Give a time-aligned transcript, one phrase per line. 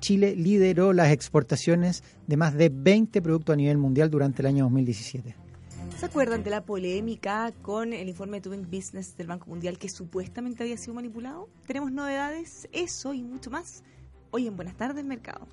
[0.00, 4.64] Chile lideró las exportaciones de más de 20 productos a nivel mundial durante el año
[4.64, 5.36] 2017.
[5.96, 9.88] ¿Se acuerdan de la polémica con el informe de Doing Business del Banco Mundial que
[9.88, 11.48] supuestamente había sido manipulado?
[11.66, 13.84] Tenemos novedades, eso y mucho más
[14.30, 15.46] hoy en Buenas tardes Mercado.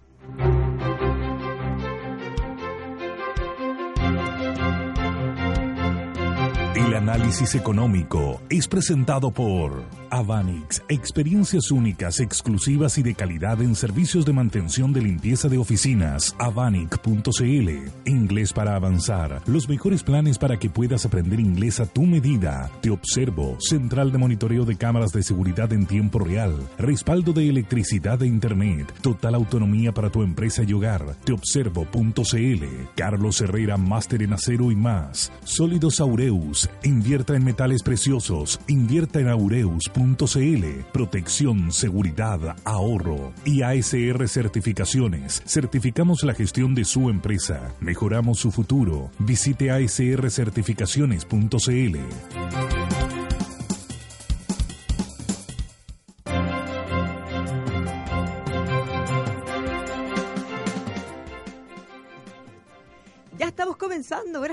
[6.86, 14.26] El análisis económico es presentado por Avanix, experiencias únicas, exclusivas y de calidad en servicios
[14.26, 16.36] de mantención de limpieza de oficinas.
[16.40, 17.70] Avanic.cl.
[18.06, 19.44] Inglés para avanzar.
[19.46, 22.72] Los mejores planes para que puedas aprender inglés a tu medida.
[22.82, 23.58] Te observo.
[23.60, 26.56] Central de monitoreo de cámaras de seguridad en tiempo real.
[26.80, 28.92] Respaldo de electricidad e internet.
[29.02, 31.16] Total autonomía para tu empresa y hogar.
[31.26, 32.66] Teobservo.cl.
[32.96, 35.32] Carlos Herrera, máster en acero y más.
[35.44, 36.71] Sólidos Aureus.
[36.84, 38.60] Invierta en metales preciosos.
[38.68, 45.44] Invierta en aureus.cl protección, seguridad, ahorro y ASR Certificaciones.
[45.46, 47.74] Certificamos la gestión de su empresa.
[47.80, 49.10] Mejoramos su futuro.
[49.20, 52.71] Visite asrcertificaciones.cl.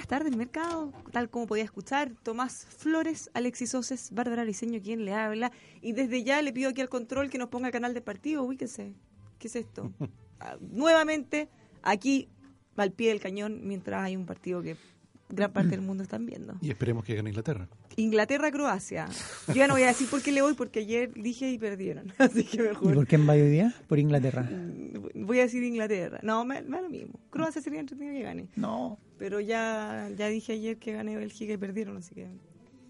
[0.08, 0.92] Buenas tardes, mercado.
[1.12, 5.52] Tal como podía escuchar, Tomás Flores, Alexis Oces, Bárbara Liceño, quien le habla.
[5.82, 8.42] Y desde ya le pido aquí al control que nos ponga el canal de partido.
[8.42, 8.94] Ubíquese.
[9.38, 9.92] ¿Qué es esto?
[10.40, 11.48] Ah, nuevamente,
[11.82, 12.28] aquí
[12.76, 14.76] al pie del cañón, mientras hay un partido que
[15.28, 16.54] gran parte del mundo están viendo.
[16.60, 17.68] Y esperemos que gane Inglaterra.
[17.96, 19.08] Inglaterra-Croacia.
[19.48, 22.12] Yo ya no voy a decir por qué le voy, porque ayer dije y perdieron.
[22.18, 22.92] Así que mejor.
[22.92, 23.74] ¿Y por qué en hoy día?
[23.88, 24.48] Por Inglaterra.
[24.48, 26.20] Mm, voy a decir Inglaterra.
[26.22, 27.18] No, me, da lo mismo.
[27.30, 28.48] Croacia sería entretenido que gane.
[28.54, 28.96] No.
[29.18, 32.28] Pero ya, ya dije ayer que gané Bélgica y perdieron, así que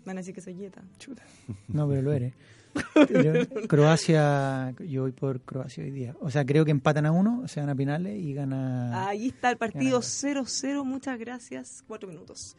[0.05, 0.83] van a decir que soy yeta.
[0.99, 1.23] Chuta.
[1.69, 2.35] No, pero lo eres.
[3.69, 6.15] Croacia, yo voy por Croacia hoy día.
[6.21, 9.09] O sea, creo que empatan a uno, se van a penales y gana.
[9.09, 10.85] Ahí está el partido 0-0.
[10.85, 11.83] Muchas gracias.
[11.87, 12.57] Cuatro minutos.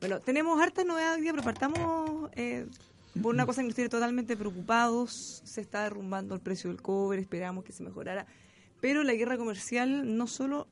[0.00, 2.66] Bueno, tenemos hartas novedades hoy día, pero partamos eh,
[3.22, 5.42] por una cosa que nos tiene totalmente preocupados.
[5.44, 8.26] Se está derrumbando el precio del cobre, esperamos que se mejorara.
[8.80, 10.66] Pero la guerra comercial no solo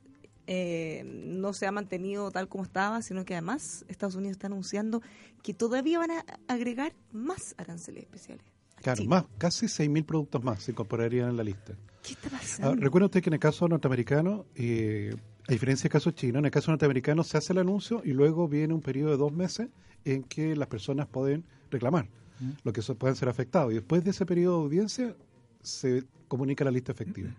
[0.47, 5.01] eh, no se ha mantenido tal como estaba, sino que además Estados Unidos está anunciando
[5.43, 8.45] que todavía van a agregar más aranceles especiales.
[8.81, 11.73] Claro, más, casi 6.000 productos más se incorporarían en la lista.
[12.01, 12.81] ¿Qué está pasando?
[12.81, 15.15] recuerda usted que en el caso norteamericano, eh,
[15.47, 18.47] a diferencia del caso chino, en el caso norteamericano se hace el anuncio y luego
[18.47, 19.69] viene un periodo de dos meses
[20.03, 22.07] en que las personas pueden reclamar,
[22.63, 23.71] lo que pueden ser afectados.
[23.71, 25.15] Y después de ese periodo de audiencia
[25.61, 27.29] se comunica la lista efectiva.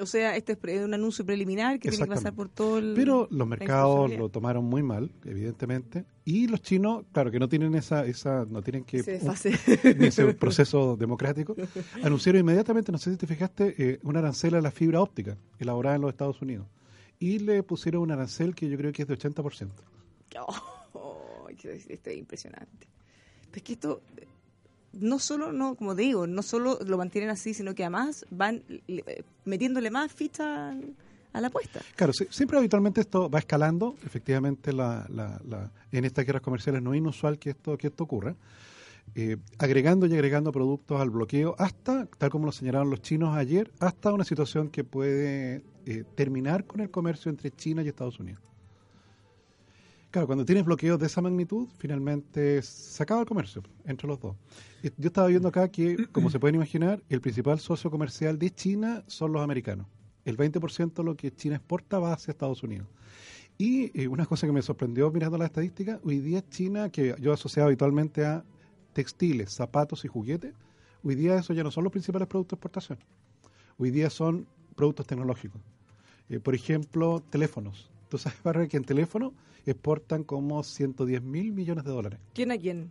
[0.00, 2.94] O sea, este es un anuncio preliminar que tiene que pasar por todo el...
[2.94, 7.74] Pero los mercados lo tomaron muy mal, evidentemente, y los chinos, claro, que no tienen
[7.74, 8.98] esa, esa no tienen que
[9.84, 11.54] ese proceso democrático,
[12.02, 15.96] anunciaron inmediatamente, no sé si te fijaste, eh, una arancel a la fibra óptica elaborada
[15.96, 16.66] en los Estados Unidos,
[17.18, 19.68] y le pusieron un arancel que yo creo que es de 80%.
[20.40, 22.88] Oh, esto es impresionante.
[23.54, 24.00] es que esto
[24.92, 28.62] no solo, no como digo, no solo lo mantienen así, sino que además van
[29.44, 30.70] metiéndole más ficha
[31.32, 31.80] a la apuesta.
[31.96, 33.96] Claro, siempre habitualmente esto va escalando.
[34.04, 38.36] Efectivamente, la, la, en estas guerras comerciales no es inusual que esto, que esto ocurra.
[39.14, 43.70] Eh, agregando y agregando productos al bloqueo hasta, tal como lo señalaron los chinos ayer,
[43.80, 48.51] hasta una situación que puede eh, terminar con el comercio entre China y Estados Unidos.
[50.12, 54.36] Claro, cuando tienes bloqueos de esa magnitud, finalmente se acaba el comercio entre los dos.
[54.98, 59.04] Yo estaba viendo acá que, como se pueden imaginar, el principal socio comercial de China
[59.06, 59.86] son los americanos.
[60.26, 62.88] El 20% de lo que China exporta va hacia Estados Unidos.
[63.56, 67.32] Y eh, una cosa que me sorprendió mirando la estadística, hoy día China, que yo
[67.32, 68.44] asociado habitualmente a
[68.92, 70.52] textiles, zapatos y juguetes,
[71.02, 72.98] hoy día eso ya no son los principales productos de exportación.
[73.78, 75.62] Hoy día son productos tecnológicos.
[76.28, 77.91] Eh, por ejemplo, teléfonos.
[78.12, 79.32] Tú sabes, Barra, que en teléfono
[79.64, 82.20] exportan como 110 mil millones de dólares.
[82.34, 82.90] ¿Quién a quién?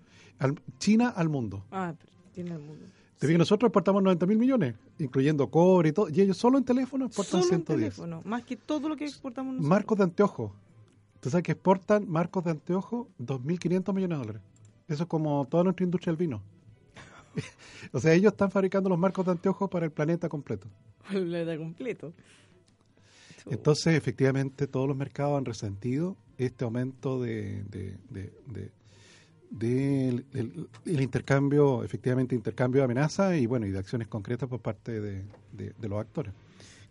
[0.79, 1.63] China al mundo.
[1.69, 1.93] Ah,
[2.33, 2.87] China al mundo.
[3.19, 6.63] Te que nosotros exportamos 90 mil millones, incluyendo cobre y todo, y ellos solo en
[6.63, 7.59] teléfono exportan solo 110.
[7.59, 9.69] En teléfono, más que todo lo que exportamos nosotros.
[9.69, 10.51] Marcos de anteojos.
[11.19, 14.41] Tú sabes que exportan marcos de anteojos 2.500 millones de dólares.
[14.87, 16.41] Eso es como toda nuestra industria del vino.
[17.91, 20.67] o sea, ellos están fabricando los marcos de anteojos para el planeta completo.
[21.11, 22.11] El planeta completo.
[23.49, 28.71] Entonces, efectivamente, todos los mercados han resentido este aumento de, de, de, de-
[29.49, 30.25] del-
[30.85, 35.23] el intercambio, efectivamente, intercambio de amenazas y bueno, y de acciones concretas por parte de,
[35.51, 36.33] de- de los actores.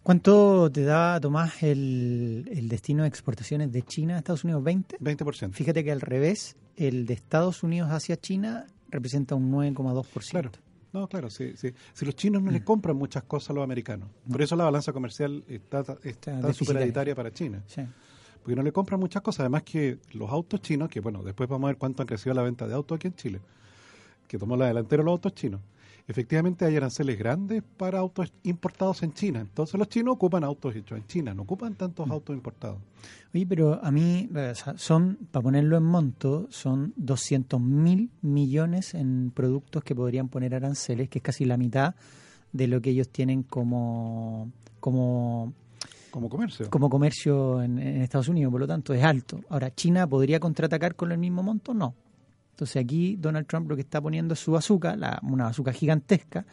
[0.02, 4.62] ¿Cuánto te da, Tomás, el, el destino de exportaciones de China a Estados Unidos?
[4.62, 4.98] ¿20?
[4.98, 5.52] 20%.
[5.52, 10.30] Fíjate que al revés, el de Estados Unidos hacia China representa un 9,2%.
[10.30, 10.50] Claro.
[10.92, 11.72] No, claro, sí, sí.
[11.92, 14.08] Si los chinos no les compran muchas cosas a los americanos.
[14.30, 16.52] Por eso la balanza comercial está, está, deficitaria.
[16.52, 17.62] superavitaria para China.
[17.66, 17.82] Sí.
[18.42, 19.40] Porque no le compran muchas cosas.
[19.40, 22.42] Además que los autos chinos, que bueno, después vamos a ver cuánto han crecido la
[22.42, 23.40] venta de autos aquí en Chile,
[24.26, 25.60] que tomó la delantera los autos chinos.
[26.10, 29.40] Efectivamente hay aranceles grandes para autos importados en China.
[29.40, 32.12] Entonces los chinos ocupan autos hechos en China, no ocupan tantos Mm.
[32.12, 32.78] autos importados.
[33.32, 38.94] Oye, pero a mí, o sea, son, para ponerlo en monto, son 200 mil millones
[38.94, 41.94] en productos que podrían poner aranceles, que es casi la mitad
[42.52, 45.52] de lo que ellos tienen como, como,
[46.10, 46.68] Como comercio.
[46.70, 49.40] como comercio en, en Estados Unidos, por lo tanto es alto.
[49.48, 51.72] Ahora, ¿China podría contraatacar con el mismo monto?
[51.72, 51.94] No.
[52.60, 56.44] Entonces aquí Donald Trump lo que está poniendo es su bazooka, la, una bazooka gigantesca,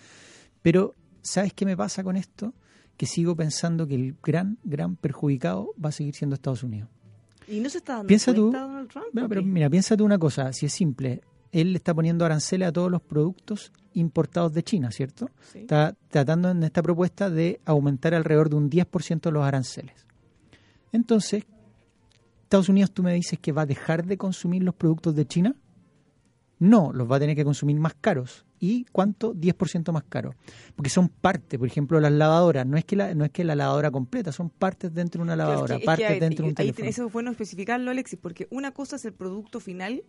[0.61, 2.53] pero ¿sabes qué me pasa con esto?
[2.95, 6.89] Que sigo pensando que el gran, gran perjudicado va a seguir siendo Estados Unidos.
[7.45, 9.07] Y no se está dando Piensa tú- Donald Trump.
[9.11, 11.19] Bueno, ¿o pero mira, piensa tú una cosa, si es simple,
[11.51, 15.29] él le está poniendo aranceles a todos los productos importados de China, ¿cierto?
[15.51, 15.59] Sí.
[15.59, 20.05] Está tratando en esta propuesta de aumentar alrededor de un 10% los aranceles.
[20.93, 21.43] Entonces,
[22.43, 25.53] Estados Unidos, tú me dices que va a dejar de consumir los productos de China.
[26.59, 28.45] No, los va a tener que consumir más caros.
[28.59, 29.35] ¿Y cuánto?
[29.35, 30.33] 10% más caro.
[30.75, 32.65] Porque son partes, por ejemplo, las lavadoras.
[32.65, 35.33] No es que la, no es que la lavadora completa, son partes dentro de una
[35.33, 36.89] es lavadora, que- es que, partes ver, dentro de un teléfono.
[36.89, 40.03] Eso es bueno especificarlo, Alexis, porque una cosa es el producto final,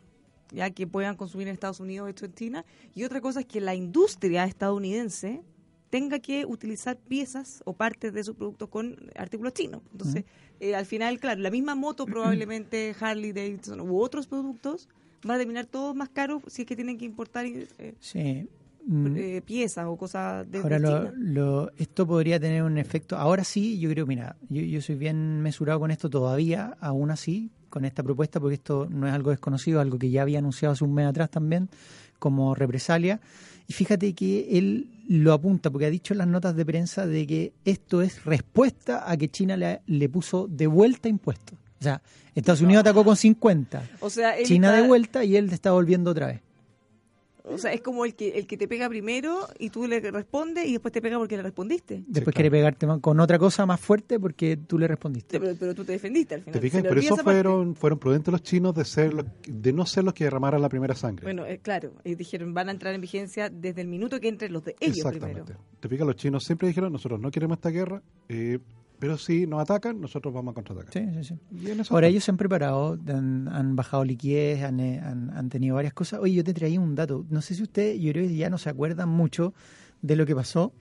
[0.50, 2.64] ya que puedan consumir en Estados Unidos hecho en China,
[2.94, 5.42] y otra cosa es que la industria estadounidense
[5.90, 9.82] tenga que utilizar piezas o partes de sus productos con artículos chinos.
[9.92, 10.24] Entonces,
[10.60, 14.88] eh, al final, claro, la misma moto probablemente Harley Davidson u otros productos
[15.24, 18.46] van a terminar todos más caros si es que tienen que importar eh, Sí.
[18.86, 20.78] Mm, eh, piezas o cosas de, Ahora,
[21.18, 23.16] lo- esto podría tener un efecto.
[23.18, 27.50] Ahora sí, yo creo, mira, yo, yo soy bien mesurado con esto todavía, aún así,
[27.68, 30.84] con esta propuesta, porque esto no es algo desconocido, algo que ya había anunciado hace
[30.84, 31.68] un mes atrás también,
[32.18, 33.20] como represalia.
[33.66, 37.26] Y fíjate que él lo apunta, porque ha dicho en las notas de prensa de
[37.26, 41.58] que esto es respuesta a que China le, le puso de vuelta impuestos.
[41.80, 42.02] O sea,
[42.34, 45.72] Estados Unidos atacó con 50, O sea, él China está- de vuelta y él está
[45.72, 46.40] volviendo otra vez.
[47.50, 50.66] O sea, es como el que el que te pega primero y tú le respondes
[50.66, 51.94] y después te pega porque le respondiste.
[52.06, 52.32] Después claro.
[52.34, 55.40] quiere pegarte con otra cosa más fuerte porque tú le respondiste.
[55.40, 56.60] Pero, pero tú te defendiste al final.
[56.60, 56.84] ¿Te fijas?
[56.84, 57.22] Olvida eso parte.
[57.30, 60.68] fueron, fueron prudentes los chinos de ser los- de no ser los que derramaran la
[60.68, 61.22] primera sangre.
[61.24, 64.52] Bueno, eh, claro, y dijeron van a entrar en vigencia desde el minuto que entren
[64.52, 65.40] los de ellos Exactamente.
[65.44, 65.64] primero.
[65.80, 68.58] Te fijas, los chinos siempre dijeron, nosotros no queremos esta guerra, eh,
[68.98, 70.92] pero si nos atacan, nosotros vamos a contraatacar.
[70.92, 71.34] Sí, sí, sí.
[71.60, 72.04] Ahora están.
[72.04, 76.20] ellos se han preparado, han, han bajado liquidez, han, eh, han, han tenido varias cosas.
[76.20, 77.24] Oye, yo te traía un dato.
[77.30, 79.54] No sé si ustedes, yo creo que ya no se acuerdan mucho
[80.02, 80.72] de lo que pasó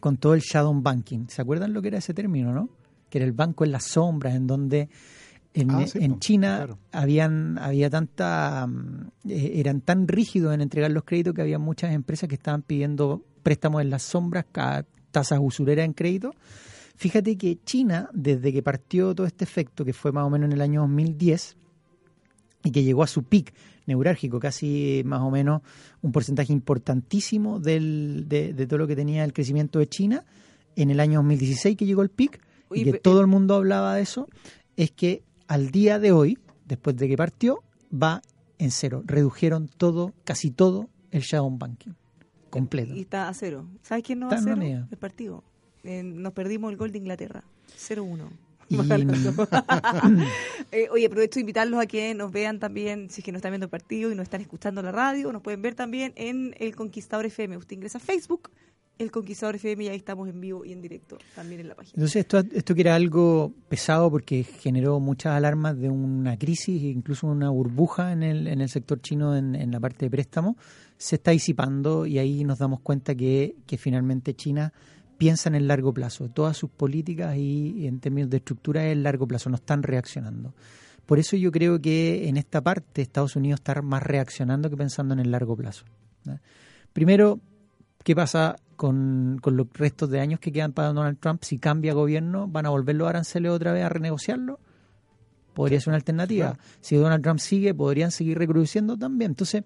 [0.00, 1.26] con todo el shadow banking.
[1.28, 2.68] ¿Se acuerdan lo que era ese término, no?
[3.10, 4.88] Que era el banco en las sombras, en donde
[5.54, 6.78] en, Ah, sí, en pues, China claro.
[6.92, 11.92] habían había tanta mm, eh, eran tan rígidos en entregar los créditos que había muchas
[11.94, 14.44] empresas que estaban pidiendo préstamos en las sombras,
[15.10, 16.34] tasas usureras en crédito.
[16.96, 20.52] Fíjate que China, desde que partió todo este efecto, que fue más o menos en
[20.52, 21.56] el año 2010,
[22.64, 23.52] y que llegó a su pic
[23.86, 25.62] neurálgico, casi más o menos
[26.02, 30.24] un porcentaje importantísimo del, de, de todo lo que tenía el crecimiento de China,
[30.74, 32.40] en el año 2016 que llegó el pic,
[32.72, 34.26] y que pe- todo el mundo hablaba de eso,
[34.76, 38.22] es que al día de hoy, después de que partió, va
[38.58, 39.02] en cero.
[39.06, 41.92] Redujeron todo, casi todo, el shadow banking
[42.50, 42.94] completo.
[42.96, 43.66] Y está a cero.
[43.82, 44.56] ¿Sabes quién no va a cero?
[44.90, 45.44] El partido.
[45.86, 47.44] Eh, nos perdimos el gol de Inglaterra.
[47.78, 48.28] 0-1.
[48.68, 48.76] Y-
[50.72, 53.52] Eh, oye, aprovecho de invitarlos a que nos vean también, si es que no están
[53.52, 56.74] viendo el partido y no están escuchando la radio, nos pueden ver también en El
[56.74, 57.56] Conquistador FM.
[57.56, 58.50] Usted ingresa a Facebook,
[58.98, 61.92] El Conquistador FM, y ahí estamos en vivo y en directo también en la página.
[61.94, 66.86] Entonces esto, esto que era algo pesado porque generó muchas alarmas de una crisis e
[66.88, 70.56] incluso una burbuja en el, en el sector chino en, en la parte de préstamo,
[70.98, 74.72] se está disipando y ahí nos damos cuenta que, que finalmente China
[75.18, 76.28] piensa en el largo plazo.
[76.28, 80.54] Todas sus políticas y en términos de estructura es el largo plazo, no están reaccionando.
[81.06, 85.14] Por eso yo creo que en esta parte Estados Unidos está más reaccionando que pensando
[85.14, 85.84] en el largo plazo.
[86.24, 86.38] ¿no?
[86.92, 87.40] Primero,
[88.02, 91.44] ¿qué pasa con, con los restos de años que quedan para Donald Trump?
[91.44, 94.58] Si cambia gobierno, ¿van a volver los aranceles otra vez a renegociarlo?
[95.54, 96.54] Podría ser una alternativa.
[96.54, 96.62] Claro.
[96.80, 99.30] Si Donald Trump sigue, podrían seguir reproduciendo también.
[99.30, 99.62] Entonces,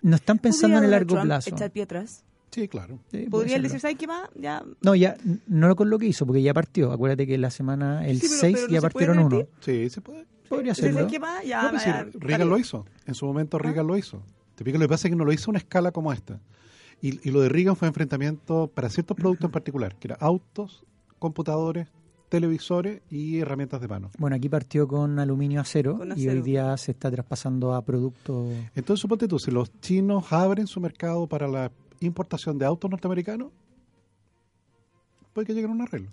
[0.00, 1.50] no están pensando en el ¿Podría largo Trump plazo.
[1.50, 2.24] Echar pie atrás.
[2.52, 2.98] Sí, claro.
[3.10, 4.28] Sí, Podría decir, ¿sabes qué más?
[4.36, 4.62] Ya.
[4.82, 5.16] No, ya,
[5.46, 6.92] no con lo que hizo, porque ya partió.
[6.92, 9.42] Acuérdate que la semana, el Sí, pero- 6 pero no ya partieron uno.
[9.60, 10.26] Sí, se puede.
[10.48, 11.08] Podría ¿Sabes serlo.
[11.10, 11.44] qué más?
[11.46, 11.62] Ya.
[11.62, 12.84] No, pues ya, Reagan lo hizo.
[13.06, 14.22] En su momento Reagan lo hizo.
[14.54, 16.40] Te pico, lo que pasa es que no lo hizo a una escala como esta.
[17.00, 20.84] Y, y lo de Reagan fue enfrentamiento para ciertos productos en particular, que eran autos,
[21.18, 21.88] computadores,
[22.28, 24.10] televisores y herramientas de mano.
[24.18, 26.32] Bueno, aquí partió con aluminio acero, Con y acero.
[26.32, 28.48] hoy día se está traspasando a productos.
[28.74, 31.70] Entonces, suponte tú, si los chinos abren su mercado para la
[32.06, 33.50] importación de autos norteamericanos,
[35.32, 36.10] puede que lleguen a un arreglo.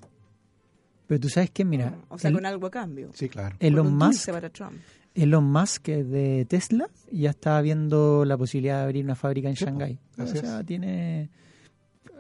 [1.07, 3.09] Pero tú sabes que, mira, O sea, el- con algo a cambio.
[3.13, 3.55] Sí, claro.
[3.59, 4.73] Elon Musk, dulce para Trump.
[5.15, 9.49] Elon Musk que es de Tesla ya está viendo la posibilidad de abrir una fábrica
[9.49, 9.99] en Sí, po, Shanghái.
[10.19, 10.65] O sea, es.
[10.67, 11.29] tiene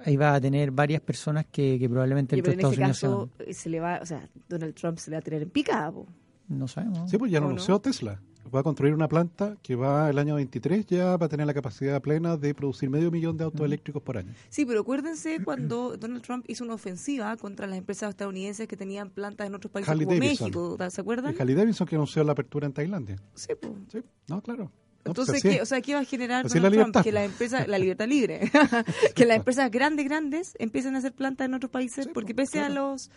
[0.05, 3.07] ahí va a tener varias personas que, que probablemente Oye, entre pero en Estados ese
[3.07, 3.53] Unidos se caso van.
[3.53, 6.07] se le va, o sea, Donald Trump se le va a tener en pica, po.
[6.47, 7.11] No sabemos.
[7.11, 7.53] Sí, pues ya lo ¿O no?
[7.55, 8.19] anunció Tesla.
[8.53, 11.53] Va a construir una planta que va el año 23 ya va a tener la
[11.53, 14.33] capacidad plena de producir medio millón de autos eléctricos por año.
[14.49, 19.09] Sí, pero acuérdense cuando Donald Trump hizo una ofensiva contra las empresas estadounidenses que tenían
[19.09, 20.47] plantas en otros países Harley como Davidson.
[20.47, 21.35] México, ¿se acuerdan?
[21.35, 23.17] Y Harley Davidson que anunció la apertura en Tailandia.
[23.33, 23.53] Sí.
[23.91, 24.71] Sí, no, claro.
[25.05, 25.61] No, pues Entonces, así ¿qué, es.
[25.61, 27.03] o sea, ¿qué va a generar Donald Trump?
[27.03, 28.51] Que las empresas, la libertad libre,
[29.15, 32.49] que las empresas grandes, grandes empiecen a hacer plantas en otros países, Sí, porque pues,
[32.49, 33.09] pese a los,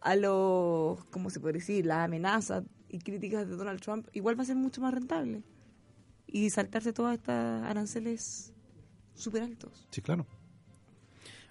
[0.00, 1.86] a los, ¿cómo se puede decir?
[1.86, 2.64] Las amenazas
[2.94, 5.42] y críticas de Donald Trump, igual va a ser mucho más rentable.
[6.26, 8.52] Y saltarse todas estas aranceles
[9.14, 9.86] súper altos.
[9.90, 10.26] Sí, claro.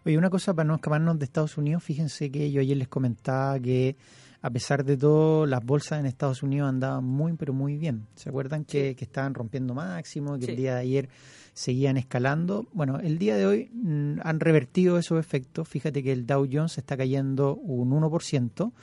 [0.05, 3.59] Oye, una cosa para no escaparnos de Estados Unidos, fíjense que yo ayer les comentaba
[3.59, 3.95] que
[4.41, 8.07] a pesar de todo, las bolsas en Estados Unidos andaban muy, pero muy bien.
[8.15, 10.51] ¿Se acuerdan que, que estaban rompiendo máximo, que Sí.
[10.51, 11.09] el día de ayer
[11.53, 12.67] seguían escalando?
[12.73, 15.69] Bueno, el día de hoy mm, han revertido esos efectos.
[15.69, 18.73] Fíjate que el Dow Jones está cayendo un 1%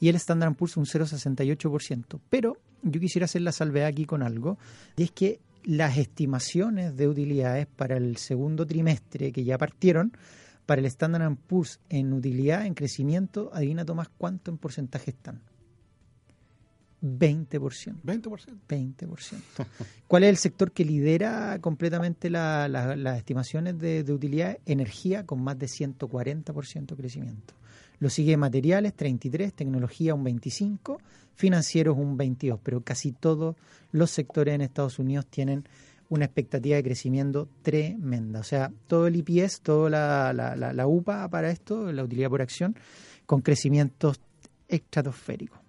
[0.00, 2.18] y el Standard Poor's un 0,68%.
[2.28, 4.58] Pero yo quisiera hacer la salvedad aquí con algo,
[4.96, 10.16] y es que las estimaciones de utilidades para el segundo trimestre que ya partieron,
[10.66, 15.42] para el Standard Poor's en utilidad, en crecimiento, adivina Tomás cuánto en porcentaje están.
[17.02, 17.94] 20%.
[18.04, 18.58] 20%.
[18.68, 19.66] 20%.
[20.06, 24.58] ¿Cuál es el sector que lidera completamente la- la- las estimaciones de, de utilidad?
[24.66, 27.54] Energía con más de 140% de crecimiento.
[28.00, 31.00] Lo sigue materiales, 33, tecnología un 25,
[31.34, 33.56] financieros un 22, pero casi todos
[33.92, 35.64] los sectores en Estados Unidos tienen
[36.08, 38.40] una expectativa de crecimiento tremenda.
[38.40, 42.74] O sea, todo el IPS, toda la, la, UPA para esto, la utilidad por acción,
[43.26, 44.20] con crecimientos
[44.66, 45.60] estratosféricos.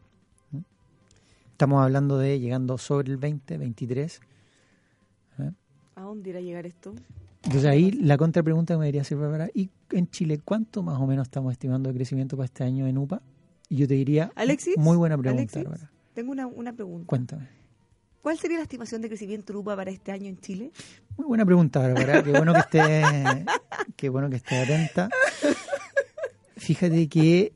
[1.51, 4.21] Estamos hablando de llegando sobre el 20, 23.
[5.95, 6.95] ¿A dónde irá a llegar esto?
[7.43, 11.07] Entonces ahí la contrapregunta que me debería hacer para ¿y en Chile cuánto más o
[11.07, 13.21] menos estamos estimando de crecimiento para este año en UPA?
[13.67, 15.87] Y yo te diría, Alexis, muy buena pregunta, Alexis.
[16.13, 17.07] Tengo una, una pregunta.
[17.07, 17.61] Cuéntame.
[18.21, 20.71] ¿Cuál sería la estimación de crecimiento Lupa para este año en Chile?
[21.17, 22.21] Muy buena pregunta, Bárbara.
[22.21, 23.01] Qué bueno que esté,
[23.95, 25.09] qué bueno que esté atenta.
[26.57, 27.53] Fíjate que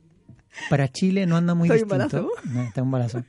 [0.70, 2.32] para Chile no anda muy ¿Estoy distinto.
[2.46, 3.24] No, está embarazo.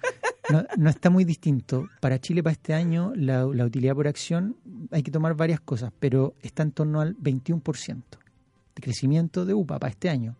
[0.50, 1.88] No, no está muy distinto.
[2.00, 4.56] Para Chile, para este año, la, utilidad por acción,
[4.90, 8.02] hay que tomar varias cosas, pero está en torno al 21%
[8.76, 10.36] de crecimiento de UPA para este año.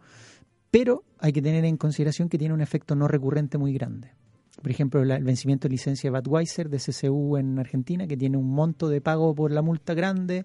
[0.71, 4.13] Pero hay que tener en consideración que tiene un efecto no recurrente muy grande.
[4.61, 8.37] Por ejemplo, la- el vencimiento de licencia de Budweiser de CCU en Argentina, que tiene
[8.37, 10.45] un monto de pago por la multa grande.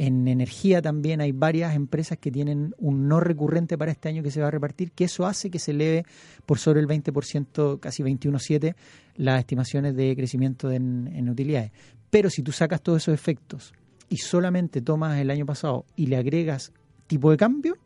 [0.00, 4.30] En energía también hay varias empresas que tienen un no recurrente para este año que
[4.30, 6.04] se va a repartir, que eso hace que se eleve
[6.46, 8.76] por sobre el 20%, casi 21,7,
[9.16, 11.72] las estimaciones de crecimiento en, en utilidades.
[12.10, 13.74] Pero si tú sacas todos esos efectos
[14.08, 16.72] y solamente tomas el año pasado y le agregas
[17.08, 17.76] tipo de cambio,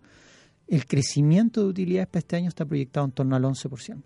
[0.69, 4.03] el crecimiento de utilidades para este año está proyectado en torno al 11%.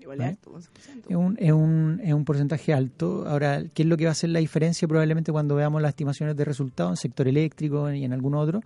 [0.00, 0.30] Igual ¿Vale?
[0.30, 1.10] es alto, 11%.
[1.10, 3.28] Es un, es, un, es un porcentaje alto.
[3.28, 6.36] Ahora, ¿qué es lo que va a hacer la diferencia probablemente cuando veamos las estimaciones
[6.36, 8.60] de resultados en sector eléctrico y en algún otro?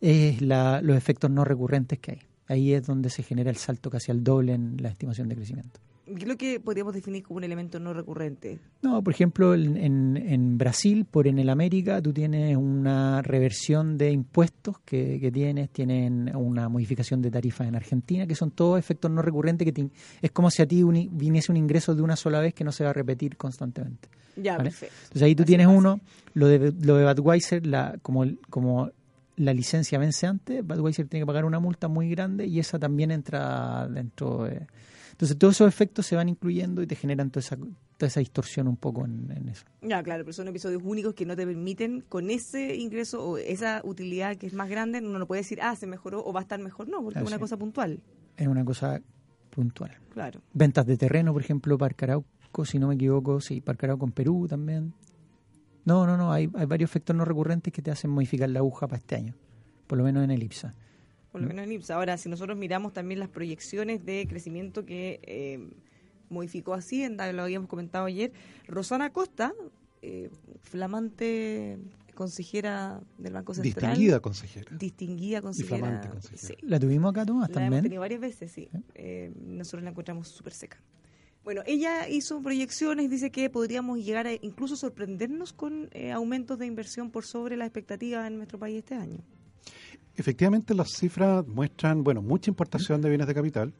[0.00, 2.20] Es la, los efectos no recurrentes que hay.
[2.48, 5.80] Ahí es donde se genera el salto casi al doble en la estimación de crecimiento.
[6.04, 8.58] ¿Qué es lo que podríamos definir como un elemento no recurrente?
[8.82, 13.96] No, por ejemplo, en, en, en Brasil, por en el América, tú tienes una reversión
[13.98, 18.78] de impuestos que, que tienes, tienen una modificación de tarifas en Argentina, que son todos
[18.80, 19.90] efectos no recurrentes, que te-
[20.20, 22.82] es como si a ti viniese un ingreso de una sola vez que no se
[22.82, 24.08] va a repetir constantemente.
[24.36, 24.70] Ya, ¿vale?
[24.70, 24.94] perfecto.
[25.04, 25.78] Entonces ahí tú Así tienes pasa.
[25.78, 26.00] uno,
[26.34, 28.90] lo de, lo de Budweiser, la, como, como
[29.36, 33.12] la licencia vence antes, Budweiser tiene que pagar una multa muy grande y esa también
[33.12, 34.66] entra dentro de...
[35.22, 38.66] Entonces todos esos efectos se van incluyendo y te generan toda esa, toda esa distorsión
[38.66, 39.64] un poco en, en eso.
[39.80, 43.82] Ya, claro, pero son episodios únicos que no te permiten, con ese ingreso o esa
[43.84, 46.42] utilidad que es más grande, uno no puede decir, ah, se mejoró o va a
[46.42, 46.88] estar mejor.
[46.88, 47.40] No, porque es una es.
[47.40, 48.02] cosa puntual.
[48.36, 49.00] Es una cosa
[49.50, 49.96] puntual.
[50.12, 50.42] Claro.
[50.54, 54.12] Ventas de terreno, por ejemplo, Parque Arauco, si no me equivoco, sí, Parque Arauco en
[54.12, 54.92] Perú también.
[55.84, 58.88] No, no, no, hay, hay varios efectos no recurrentes que te hacen modificar la aguja
[58.88, 59.36] para este año,
[59.86, 60.74] por lo menos en el IPSA.
[61.32, 61.94] Por lo menos en IPSA.
[61.94, 65.66] Ahora, si nosotros miramos también las proyecciones de crecimiento que eh,
[66.28, 68.32] modificó Hacienda, lo habíamos comentado ayer,
[68.68, 69.54] Rosana Costa,
[70.02, 71.78] eh, flamante
[72.14, 73.92] consejera del Banco Central.
[73.92, 74.76] Distinguida consejera.
[74.76, 75.76] Distinguida consejera.
[75.76, 76.54] Y flamante consejera.
[76.60, 76.66] Sí.
[76.66, 77.72] ¿La tuvimos acá, Tomás, La también?
[77.72, 78.68] hemos tenido varias veces, sí.
[78.94, 80.78] Eh, nosotros la encontramos súper seca.
[81.44, 86.66] Bueno, ella hizo proyecciones, dice que podríamos llegar a incluso sorprendernos con eh, aumentos de
[86.66, 89.24] inversión por sobre las expectativas en nuestro país este año.
[90.16, 93.72] Efectivamente, las cifras muestran, bueno, mucha importación de bienes de capital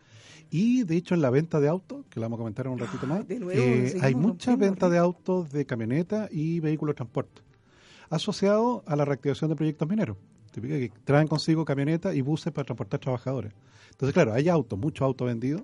[0.51, 2.79] y, de hecho, en la venta de autos, que la vamos a comentar en un
[2.79, 6.97] ratito más, de nuevo, eh, hay mucha venta de autos de camioneta y vehículos de
[6.97, 7.43] transporte,
[8.11, 10.17] asociado a la reactivación de proyectos mineros.
[10.51, 13.53] Típica que traen consigo camionetas y buses para transportar trabajadores.
[13.91, 15.63] Entonces, claro, hay autos, muchos autos vendidos.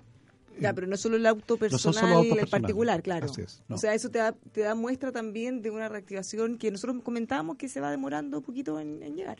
[0.58, 2.50] Ya, pero no solo el auto son personal, solo autos el personales.
[2.50, 3.26] particular, claro.
[3.26, 3.76] Así es, no.
[3.76, 7.56] O sea, eso te da, te da muestra también de una reactivación que nosotros comentábamos
[7.56, 9.38] que se va demorando un poquito en, en llegar.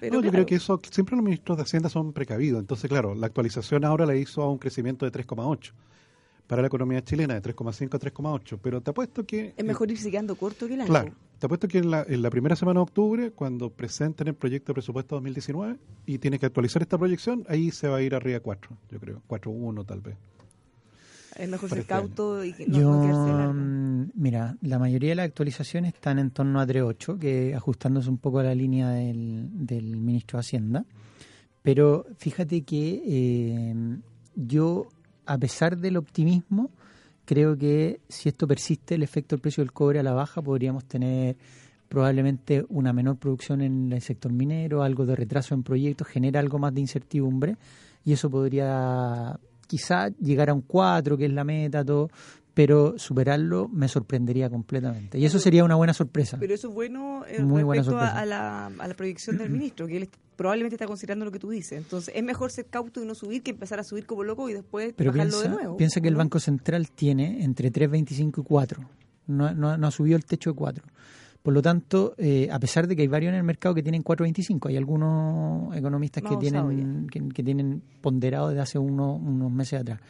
[0.00, 2.60] Pero No, yo creo que eso, siempre los ministros de Hacienda son precavidos.
[2.60, 5.72] Entonces, claro, la actualización ahora la hizo a un crecimiento de 3,8
[6.46, 8.58] para la economía chilena, de 3,5 a 3,8.
[8.60, 9.54] Pero te apuesto que...
[9.56, 10.92] es mejor irse quedando corto que largo.
[10.92, 14.34] Claro, te apuesto que en la, en la primera semana de octubre, cuando presenten el
[14.34, 15.76] proyecto de presupuesto 2019
[16.06, 19.22] y tiene que actualizar esta proyección, ahí se va a ir arriba 4, yo creo,
[19.28, 20.16] 4,1 tal vez.
[21.36, 23.54] Es mejor ser cauto y no, Yo, no quedarse largo.
[23.54, 28.18] mm, mira, la mayoría de las actualizaciones están en torno a 3.8, que ajustándose un
[28.18, 30.84] poco a la línea del, del ministro de Hacienda.
[31.62, 33.74] Pero fíjate que eh,
[34.34, 34.88] yo,
[35.26, 36.70] a pesar del optimismo,
[37.24, 40.84] creo que si esto persiste, el efecto del precio del cobre a la baja, podríamos
[40.86, 41.36] tener
[41.88, 46.58] probablemente una menor producción en el sector minero, algo de retraso en proyectos, genera algo
[46.58, 47.56] más de incertidumbre
[48.04, 49.38] y eso podría
[49.70, 52.10] quizá llegar a un 4, que es la meta, todo,
[52.54, 55.16] pero superarlo me sorprendería completamente.
[55.18, 56.36] Y eso sería una buena sorpresa.
[56.40, 58.20] Pero eso es bueno eh, Muy buena respecto a, sorpresa.
[58.20, 61.50] a la, a la proyección del ministro, que él probablemente está considerando lo que tú
[61.50, 61.78] dices.
[61.78, 64.54] Entonces, es mejor ser cauto y no subir que empezar a subir como loco y
[64.54, 65.76] después Pero bajarlo piensa, de nuevo.
[65.76, 66.16] piensa que el.
[66.16, 68.80] Banco Central tiene entre 3,25 y 4.
[69.28, 70.84] No, no, no ha subido el techo de 4.
[71.42, 74.04] Por lo tanto, eh, a pesar de que hay varios en el mercado que tienen
[74.04, 79.80] 4,25, hay algunos economistas que tienen, que, que tienen ponderado desde hace uno- unos meses
[79.80, 80.00] atrás.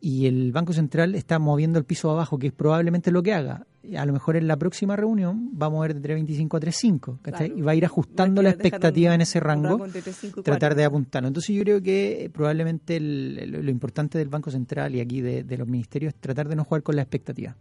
[0.00, 3.66] Y el Banco Central está moviendo el piso abajo, que es probablemente lo que haga.
[3.96, 7.18] A lo mejor en la próxima reunión va a mover de 3,25 a 3,5.
[7.20, 7.48] ¿cachai?
[7.48, 7.58] Claro.
[7.58, 10.70] Y va a ir ajustando la expectativa un- en ese rango entre 3,5 y tratar
[10.70, 10.76] 4.
[10.76, 11.28] de apuntarlo.
[11.28, 15.20] Entonces yo creo que eh, probablemente el- el- lo importante del Banco Central y aquí
[15.20, 17.56] de, de los ministerios es tratar de no jugar con la expectativa.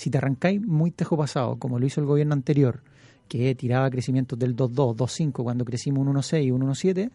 [0.00, 2.80] Si te arrancáis muy tejo pasado, como lo hizo el gobierno anterior,
[3.28, 7.10] que tiraba crecimientos del 2.2, 2.5 cuando crecimos un 1.6 y un 1.7,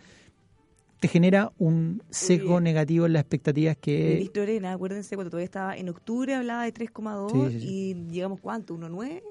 [1.00, 4.14] te genera un sesgo negativo en las expectativas que...
[4.14, 7.68] Ministro Arena, acuérdense cuando todavía estaba en octubre hablaba de 3,2 Sí, sí, sí.
[7.68, 9.24] y llegamos cuánto, 1,9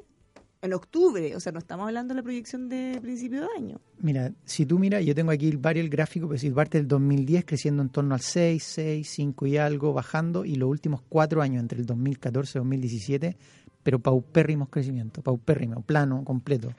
[0.64, 3.81] en octubre, o sea, no estamos hablando de la proyección de principio de año.
[3.98, 6.79] Mira, si tú miras, yo tengo aquí el varios el gráfico, pues, es decir, parte
[6.79, 11.03] del 2010 creciendo en torno al 6, 6, 5 y algo, bajando, y los últimos
[11.07, 13.37] cuatro años, entre el 2014 y 2017,
[13.83, 16.72] pero paupérrimos crecimientos, paupérrimo, plano, completo.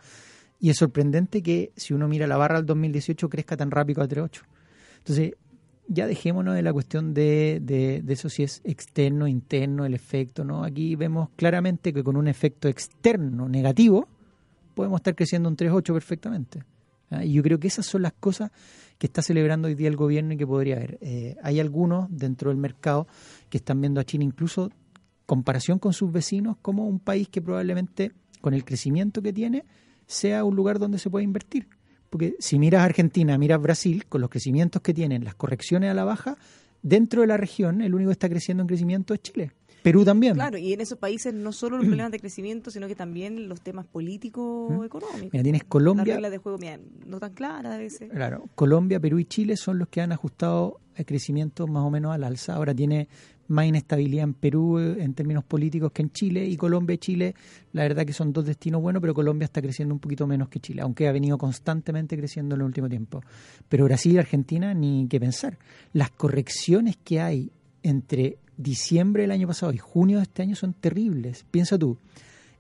[0.60, 4.08] Y es sorprendente que si uno mira la barra del 2018 crezca tan rápido a
[4.08, 4.42] 3.8.
[4.98, 5.34] Entonces,
[5.88, 10.64] ya dejémonos de la cuestión de, de, eso si es externo, interno, el efecto, ¿no?
[10.64, 14.08] Aquí vemos claramente que con un efecto externo negativo
[14.74, 16.64] podemos estar creciendo un 3.8 perfectamente.
[17.12, 17.24] ¿ah?
[17.24, 18.52] Y yo creo que esas son las cosas
[18.98, 20.98] que está celebrando hoy día el gobierno y que podría haber.
[21.02, 23.08] Eh, hay algunos dentro del mercado
[23.50, 24.72] que están viendo a China incluso
[25.26, 29.66] comparación con sus vecinos como un país que probablemente con el crecimiento que tiene
[30.06, 31.68] sea un lugar donde se puede invertir.
[32.10, 36.04] Porque si miras Argentina, miras Brasil, con los crecimientos que tienen, las correcciones a la
[36.04, 36.38] baja,
[36.82, 39.52] dentro de la región el único que está creciendo en crecimiento es Chile.
[39.86, 40.34] Perú también.
[40.34, 43.62] Claro, y en esos países no solo los problemas de crecimiento, sino que también los
[43.62, 45.30] temas políticos, económicos.
[45.32, 48.10] Mira, tienes Las Colombia, reglas de juego, mira, no tan claras a veces.
[48.12, 52.16] Claro, Colombia, Perú y Chile son los que han ajustado el crecimiento más o menos
[52.16, 52.56] al alza.
[52.56, 53.08] Ahora tiene
[53.48, 57.36] más inestabilidad en Perú en términos políticos que en Chile y Colombia y Chile,
[57.74, 60.60] la verdad que son dos destinos buenos, pero Colombia está creciendo un poquito menos que
[60.60, 63.22] Chile, aunque ha venido constantemente creciendo en el último tiempo.
[63.70, 65.58] Pero Brasil y Argentina ni que pensar.
[65.94, 67.52] Las correcciones que hay
[67.84, 71.46] entre diciembre del año pasado y junio de este año son terribles.
[71.52, 71.98] Piensa tú,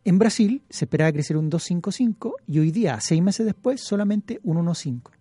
[0.07, 4.57] en Brasil se esperaba crecer un 2,55 y hoy día, seis meses después, solamente un
[4.57, 5.14] 1,5.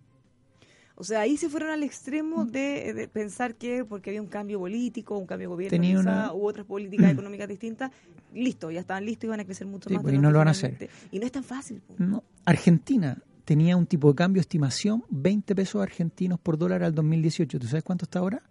[0.97, 1.83] O sea, ahí se fueron al Mm.
[1.83, 5.97] extremo de, de pensar que porque había un cambio político, un cambio de gobierno Tenía
[5.97, 7.91] quizá, una- u otras políticas económicas distintas,
[8.33, 10.03] listo, ya estaban listos y iban a crecer mucho Sí, más.
[10.03, 10.89] pues, y no lo van a hacer.
[11.11, 11.81] Y no es tan fácil.
[11.97, 12.23] No.
[12.45, 17.59] Argentina tenía un tipo de cambio estimación 20 pesos argentinos por dólar al 2018.
[17.59, 18.41] ¿Tú sabes cuánto está ahora?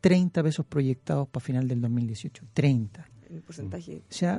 [0.00, 2.44] 30 pesos proyectados para final del 2018.
[2.54, 3.08] 30.
[3.30, 4.02] El porcentaje.
[4.08, 4.38] O sea.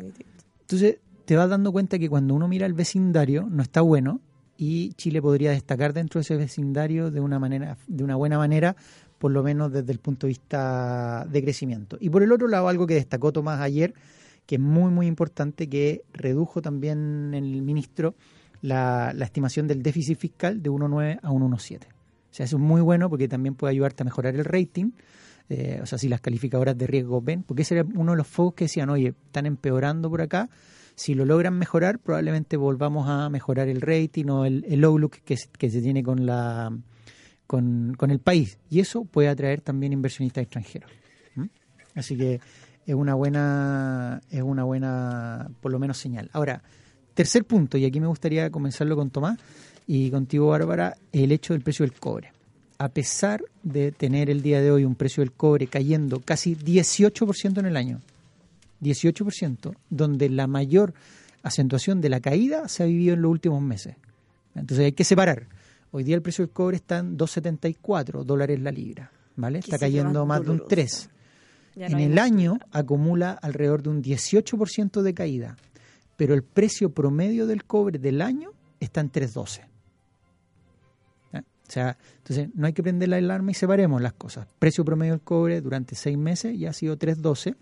[0.62, 4.22] Entonces, te vas dando cuenta que cuando uno mira el vecindario no está bueno
[4.58, 8.76] y Chile podría destacar dentro de ese vecindario de una manera, de una buena manera,
[9.18, 11.98] por lo menos desde el punto de vista de crecimiento.
[12.00, 13.94] Y por el otro lado, algo que destacó Tomás ayer,
[14.46, 18.16] que es muy muy importante, que redujo también el ministro
[18.62, 21.86] la, la estimación del déficit fiscal de 1,9 a 1,17.
[21.86, 24.92] O sea, eso es muy bueno porque también puede ayudarte a mejorar el rating.
[25.50, 28.28] Eh, o sea, si las calificadoras de riesgo ven, porque ese era uno de los
[28.28, 30.50] focos que decían, oye, están empeorando por acá,
[30.98, 35.38] si lo logran mejorar, probablemente volvamos a mejorar el rating o el, el outlook que,
[35.38, 36.76] se tiene con, la,
[37.46, 38.58] con, con, el país.
[38.72, 40.90] Y eso puede atraer también inversionistas extranjeros.
[41.36, 41.46] ¿Mm?
[41.94, 42.42] Así que
[42.88, 46.32] es una buena, es una buena, por lo menos, señal.
[46.34, 46.64] Ahora,
[47.14, 49.38] tercer punto, y aquí me gustaría comenzarlo con Tomás
[49.86, 52.34] y contigo, Bárbara, el hecho del precio del cobre.
[52.80, 57.60] A pesar de tener el día de hoy un precio del cobre cayendo casi 18%
[57.60, 58.02] en el año,
[58.82, 60.94] 18%, donde la mayor
[61.44, 63.96] acentuación de la caída se ha vivido en los últimos meses.
[64.56, 65.48] Entonces hay que separar.
[65.92, 69.60] Hoy día el precio del cobre está en 2,74 dólares la libra, ¿vale?
[69.60, 71.10] Está cayendo más de un 3.
[71.76, 75.56] Ya en el año acumula alrededor de un 18% de caída,
[76.16, 79.62] pero el precio promedio del cobre del año está en 3,12.
[81.34, 84.48] O sea, entonces no hay que prender la alarma y separemos las cosas.
[84.58, 87.56] Precio promedio del cobre durante seis meses ya ha sido 3,12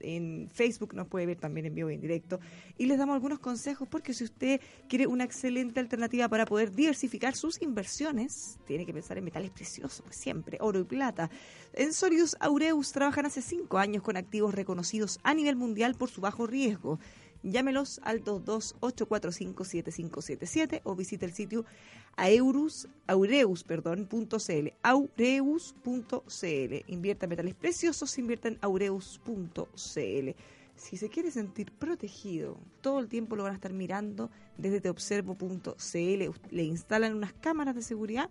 [0.00, 2.40] en Facebook nos puede ver también en vivo y en directo.
[2.78, 7.34] Y les damos algunos consejos porque si usted quiere una excelente alternativa para poder diversificar
[7.34, 11.30] sus inversiones, tiene que pensar en metales preciosos, siempre, oro y plata.
[11.72, 16.20] En Sorius Aureus trabajan hace cinco años con activos reconocidos a nivel mundial por su
[16.20, 16.98] bajo riesgo.
[17.46, 21.64] Llámelos al 228457577 o visite el sitio
[22.16, 26.74] aurus, aureus, perdón, .cl, aureus.cl.
[26.88, 30.30] Invierta metales preciosos, invierta en aureus.cl.
[30.74, 34.28] Si se quiere sentir protegido, todo el tiempo lo van a estar mirando
[34.58, 35.70] desde teobservo.cl.
[36.50, 38.28] Le instalan unas cámaras de seguridad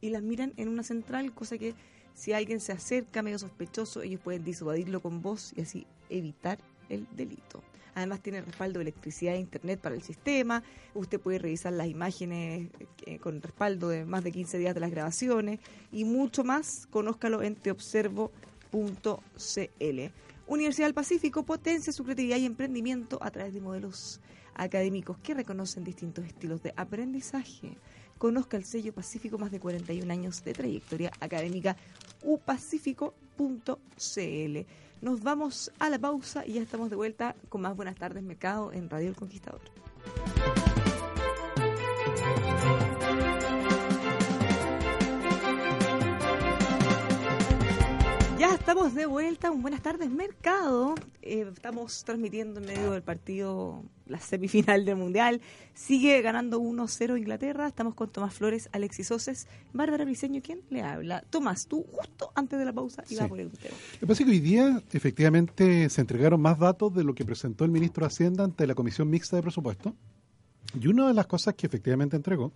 [0.00, 1.74] y las miran en una central, cosa que
[2.14, 7.06] si alguien se acerca medio sospechoso, ellos pueden disuadirlo con voz y así evitar el
[7.14, 7.62] delito.
[7.94, 10.62] Además tiene respaldo de electricidad e internet para el sistema.
[10.94, 12.68] Usted puede revisar las imágenes
[13.06, 15.60] eh, con respaldo de más de 15 días de las grabaciones
[15.92, 16.86] y mucho más.
[16.90, 18.30] Conózcalo en teobservo.cl.
[20.46, 24.20] Universidad del Pacífico potencia su creatividad y emprendimiento a través de modelos
[24.54, 27.76] académicos que reconocen distintos estilos de aprendizaje.
[28.18, 31.76] Conozca el sello Pacífico, más de 41 años de trayectoria académica,
[32.22, 34.58] upacífico.cl.
[35.04, 38.72] Nos vamos a la pausa y ya estamos de vuelta con más Buenas tardes Mercado
[38.72, 39.60] en Radio El Conquistador.
[48.64, 50.94] Estamos de vuelta, un buenas tardes mercado.
[51.20, 55.42] Eh, estamos transmitiendo en medio del partido la semifinal del Mundial.
[55.74, 57.66] Sigue ganando 1-0 Inglaterra.
[57.68, 61.22] Estamos con Tomás Flores, Alexis Oces, Bárbara Briseño, ¿quién le habla?
[61.28, 63.24] Tomás, tú justo antes de la pausa ibas sí.
[63.26, 63.74] a poner un tema.
[63.92, 67.26] Lo que pasa es que hoy día efectivamente se entregaron más datos de lo que
[67.26, 69.94] presentó el ministro de Hacienda ante la Comisión Mixta de Presupuesto.
[70.80, 72.54] Y una de las cosas que efectivamente entregó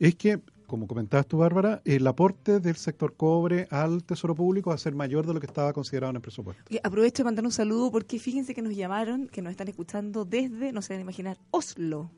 [0.00, 0.40] es que
[0.74, 4.92] como comentabas tú, Bárbara, el aporte del sector cobre al Tesoro Público va a ser
[4.92, 6.64] mayor de lo que estaba considerado en el presupuesto.
[6.68, 10.24] Y aprovecho de mandar un saludo porque fíjense que nos llamaron, que nos están escuchando
[10.24, 12.10] desde, no se deben imaginar, Oslo,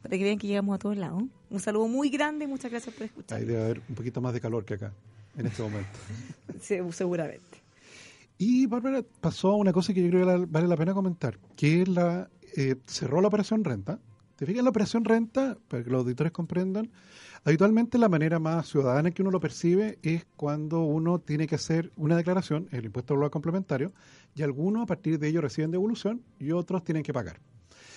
[0.00, 1.22] para que vean que llegamos a todos lados.
[1.50, 3.40] Un saludo muy grande, muchas gracias por escuchar.
[3.40, 4.94] Ahí debe haber un poquito más de calor que acá,
[5.36, 5.98] en este momento.
[6.62, 7.44] sí, seguramente.
[8.38, 11.88] Y, Bárbara, pasó una cosa que yo creo que vale la pena comentar, que es
[11.88, 13.98] la, eh, cerró la operación renta,
[14.38, 16.88] Te fijas, la operación renta, para que los auditores comprendan,
[17.42, 21.90] habitualmente la manera más ciudadana que uno lo percibe es cuando uno tiene que hacer
[21.96, 23.92] una declaración, el impuesto al valor complementario,
[24.36, 27.40] y algunos a partir de ello reciben devolución y otros tienen que pagar.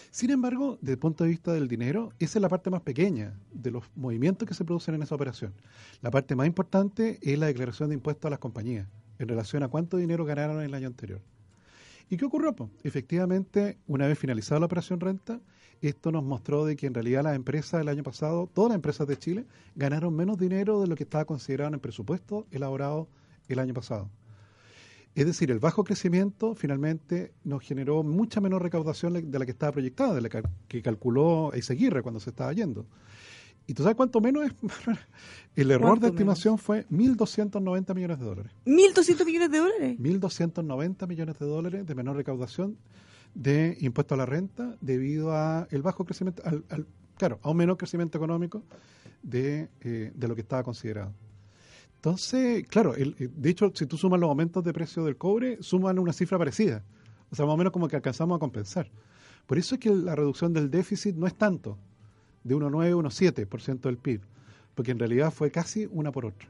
[0.09, 3.35] Sin embargo, desde el punto de vista del dinero, esa es la parte más pequeña
[3.53, 5.53] de los movimientos que se producen en esa operación.
[6.01, 8.87] La parte más importante es la declaración de impuestos a las compañías
[9.19, 11.21] en relación a cuánto dinero ganaron en el año anterior.
[12.09, 12.55] ¿Y qué ocurrió?
[12.83, 15.39] Efectivamente, una vez finalizada la operación renta,
[15.89, 19.07] esto nos mostró de que en realidad las empresas del año pasado, todas las empresas
[19.07, 23.07] de Chile, ganaron menos dinero de lo que estaba considerado en el presupuesto elaborado
[23.47, 24.09] el año pasado.
[25.13, 29.73] Es decir, el bajo crecimiento finalmente nos generó mucha menor recaudación de la que estaba
[29.73, 32.85] proyectada, de la que calculó Eiseguirre cuando se estaba yendo.
[33.67, 34.53] ¿Y tú sabes cuánto menos es?
[35.55, 38.51] El error de estimación fue 1.290 millones de dólares.
[38.65, 39.99] ¿1.200 millones de dólares?
[39.99, 42.77] 1.290 millones de dólares de menor recaudación
[43.33, 47.77] de impuesto a la renta debido a el bajo crecimiento, al, claro, a un menor
[47.77, 48.63] crecimiento económico
[49.21, 51.13] de, eh, de lo que estaba considerado.
[51.95, 55.61] Entonces, claro, el, eh, de hecho, si tú sumas los aumentos de precio del cobre,
[55.61, 56.83] suman una cifra parecida.
[57.29, 58.89] O sea, más o menos como que alcanzamos a compensar.
[59.45, 61.77] Por eso es que la reducción del déficit no es tanto,
[62.43, 64.21] de 1,9 a 1,7% del PIB,
[64.75, 66.49] porque en realidad fue casi una por otra.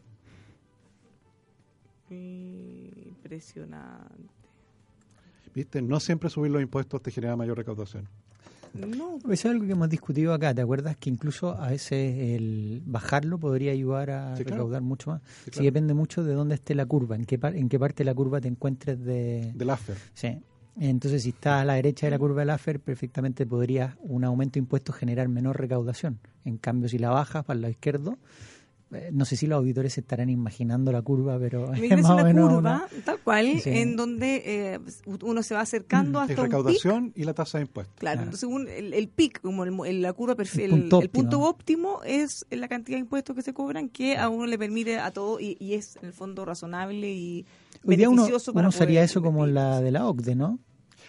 [2.10, 4.41] Impresionante.
[5.54, 5.82] ¿Viste?
[5.82, 8.08] No siempre subir los impuestos te genera mayor recaudación.
[8.74, 9.18] No.
[9.18, 10.54] Eso es algo que hemos discutido acá.
[10.54, 15.22] ¿Te acuerdas que incluso a veces el bajarlo podría ayudar a recaudar mucho más?
[15.52, 18.14] Sí, depende mucho de dónde esté la curva, en qué, en qué parte de la
[18.14, 19.52] curva te encuentres de...
[19.56, 19.98] Del AFER.
[20.14, 20.40] Sí.
[20.80, 24.54] Entonces, si está a la derecha de la curva del AFER, perfectamente podría un aumento
[24.54, 26.20] de impuestos generar menor recaudación.
[26.46, 28.18] En cambio, si la bajas para el lado izquierdo,
[29.12, 32.54] no sé si los auditores se estarán imaginando la curva, pero es más o menos
[32.54, 34.80] curva, tal cual, en donde eh,
[35.22, 37.96] uno se va acercando mm, hasta recaudación y la tasa de impuestos.
[37.98, 42.02] Claro, según el, el PIC, como la curva perfil, el, punto, óptimo.
[42.06, 45.40] es la cantidad de impuestos que se cobran que a uno le permite a todo
[45.40, 47.46] y, es en el fondo razonable y
[47.86, 48.28] Hoy día uno,
[48.68, 50.60] usaría eso como la de la OCDE, ¿no?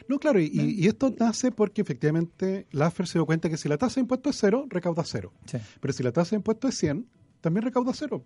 [0.09, 3.79] No, claro, y, esto nace porque efectivamente la AFER se dio cuenta que si la
[3.79, 5.33] tasa de impuesto es cero, recauda cero.
[5.81, 7.07] Pero si la tasa de impuesto es 100,
[7.43, 8.25] también recauda cero.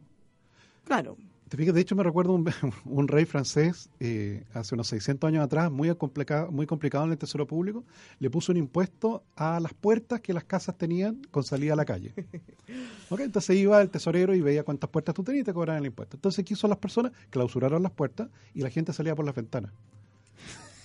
[0.84, 1.16] Claro.
[1.48, 2.44] Te fijas, de hecho me recuerdo un,
[2.84, 7.18] un rey francés eh, hace unos 600 años atrás, muy complicado, muy complicado en el
[7.18, 7.84] tesoro público,
[8.18, 11.84] le puso un impuesto a las puertas que las casas tenían con salida a la
[11.84, 12.14] calle.
[13.10, 13.26] ¿Okay?
[13.26, 16.16] Entonces iba el tesorero y veía cuántas puertas tú tenías y te cobraban el impuesto.
[16.16, 19.72] Entonces quiso las personas, clausuraron las puertas y la gente salía por las ventanas.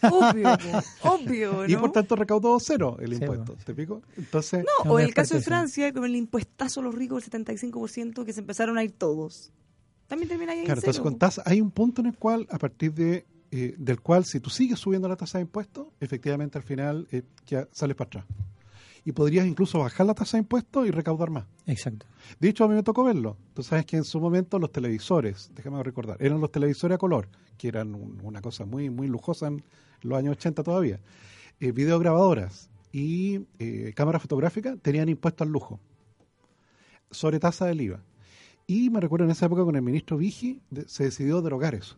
[0.03, 0.57] Obvio,
[1.03, 1.65] obvio.
[1.67, 3.55] Y por tanto recaudó cero el impuesto.
[3.63, 4.01] ¿Te pico?
[4.17, 8.25] Entonces, no, o el caso de Francia, con el impuestazo a los ricos del 75%,
[8.25, 9.51] que se empezaron a ir todos.
[10.07, 12.93] También termina ahí Claro, entonces con tasa, hay un punto en el cual, a partir
[12.93, 17.05] de eh, del cual, si tú sigues subiendo la tasa de impuestos, efectivamente al final
[17.11, 18.25] eh, ya sales para atrás.
[19.03, 21.45] Y podrías incluso bajar la tasa de impuestos y recaudar más.
[21.65, 22.05] Exacto.
[22.39, 23.37] De hecho, a mí me tocó verlo.
[23.53, 27.27] Tú sabes que en su momento los televisores, déjame recordar, eran los televisores a color,
[27.57, 29.63] que eran una cosa muy, muy lujosa en,
[30.01, 30.99] los años 80 todavía,
[31.59, 35.79] eh, videograbadoras y eh, cámaras fotográficas tenían impuesto al lujo
[37.11, 38.03] sobre tasa del IVA.
[38.67, 41.97] Y me recuerdo en esa época con el ministro Vigi se decidió derogar eso.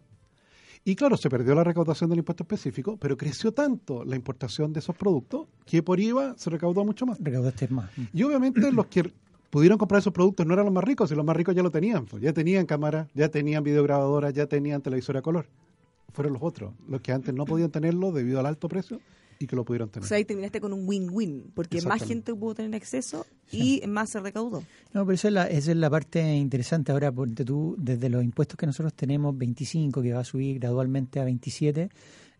[0.86, 4.80] Y claro, se perdió la recaudación del impuesto específico, pero creció tanto la importación de
[4.80, 7.18] esos productos que por IVA se recaudó mucho más.
[7.22, 7.90] Recaudaste más.
[8.14, 9.12] Y obviamente los que
[9.50, 11.72] pudieron comprar esos productos no eran los más ricos, y los más ricos ya lo
[11.72, 12.06] tenían.
[12.06, 15.46] Pues, ya tenían cámara, ya tenían videograbadoras, ya tenían televisor a color
[16.14, 19.02] fueron los otros, los que antes no podían tenerlo debido al alto precio
[19.44, 20.06] y que lo pudieron tener.
[20.06, 24.10] O sea, ahí terminaste con un win-win, porque más gente pudo tener acceso y más
[24.10, 24.64] se recaudó.
[24.94, 26.92] No, pero esa es la, esa es la parte interesante.
[26.92, 31.20] Ahora, porque tú, desde los impuestos que nosotros tenemos, 25, que va a subir gradualmente
[31.20, 31.90] a 27,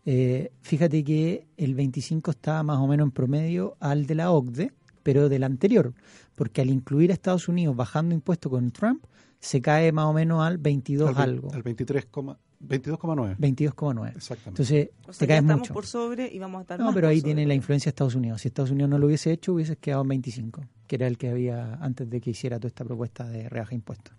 [0.06, 4.72] eh, fíjate que el 25 está más o menos en promedio al de la OCDE,
[5.02, 5.92] pero del anterior,
[6.34, 9.04] porque al incluir a Estados Unidos bajando impuestos con Trump,
[9.40, 11.52] se cae más o menos al 22 algo.
[11.52, 12.06] Al 23,
[12.60, 13.36] 22,9.
[13.38, 14.16] 22,9.
[14.16, 14.48] Exactamente.
[14.48, 17.22] Entonces, o sea, te caes estamos por sobre y vamos a estar No, pero ahí
[17.22, 18.42] tiene la influencia de Estados Unidos.
[18.42, 21.28] Si Estados Unidos no lo hubiese hecho, hubiese quedado en 25, que era el que
[21.28, 24.14] había antes de que hiciera toda esta propuesta de rebaja impuestos.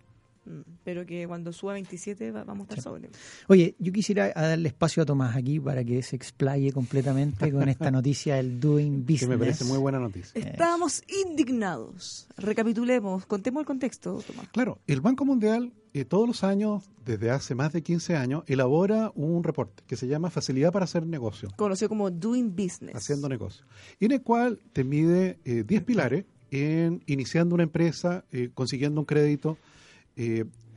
[0.46, 3.10] Mm, pero que cuando suba 27 vamos a estar sobre.
[3.48, 7.90] Oye, yo quisiera darle espacio a Tomás aquí para que se explaye completamente con esta
[7.90, 9.20] noticia del Doing Business.
[9.20, 10.40] Que me parece muy buena noticia.
[10.40, 12.28] Estábamos indignados.
[12.36, 14.48] Recapitulemos, contemos el contexto, Tomás.
[14.50, 19.12] Claro, el Banco Mundial eh, todos los años, desde hace más de 15 años, elabora
[19.14, 21.48] un reporte que se llama Facilidad para hacer negocio.
[21.56, 22.94] Conocido como Doing Business.
[22.94, 23.64] Haciendo negocio.
[23.98, 29.00] Y en el cual te mide 10 eh, pilares en iniciando una empresa, eh, consiguiendo
[29.00, 29.58] un crédito,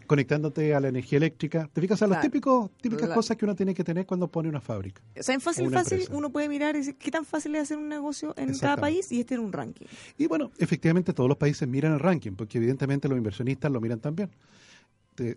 [0.10, 1.70] conectándote a la energía eléctrica.
[1.72, 2.02] ¿Te fijas?
[2.02, 2.22] a las Claro.
[2.32, 5.02] típicos, típicas cosas que uno tiene que tener cuando pone una fábrica.
[5.18, 6.18] O sea, en fácil, fácil, empresa.
[6.18, 9.12] uno puede mirar y decir, qué tan fácil es hacer un negocio en cada país
[9.12, 9.86] y este era un ranking.
[10.18, 14.00] Y bueno, efectivamente todos los países miran el ranking, porque evidentemente los inversionistas lo miran
[14.00, 14.32] también.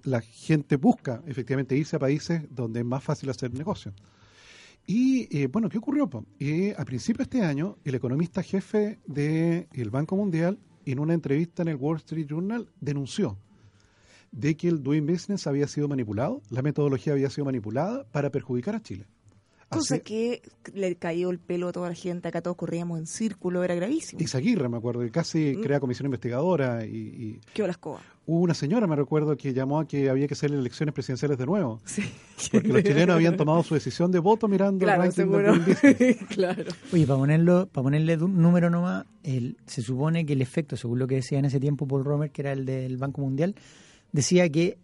[0.05, 3.93] La gente busca efectivamente irse a países donde es más fácil hacer negocio.
[4.87, 6.11] Y eh, bueno, ¿qué ocurrió?
[6.41, 11.63] Eh, a principio de este año, el economista jefe del Banco Mundial, en una entrevista
[11.63, 13.39] en el Wall Street Journal, denunció
[14.33, 18.75] de que el Doing Business había sido manipulado, la metodología había sido manipulada para perjudicar
[18.75, 19.07] a Chile.
[19.73, 20.43] Cosa Hace- que
[20.75, 24.21] le cayó el pelo a toda la gente, acá todos corríamos en círculo, era gravísimo.
[24.23, 25.63] Isaguirre, me acuerdo, que casi Mm.
[25.63, 28.01] crea comisión investigadora y, y Qué la escoba.
[28.27, 31.47] hubo una señora, me recuerdo, que llamó a que había que hacer elecciones presidenciales de
[31.47, 32.03] nuevo, Sí.
[32.53, 36.65] porque los chilenos habían tomado su decisión de voto mirando Claro, el ranking del claro.
[36.93, 40.99] Oye, para ponerlo, para ponerle un número nomás, el, se supone que el efecto, según
[40.99, 43.55] lo que decía en ese tiempo Paul Romer, que era el del Banco Mundial,
[44.13, 44.77] decía que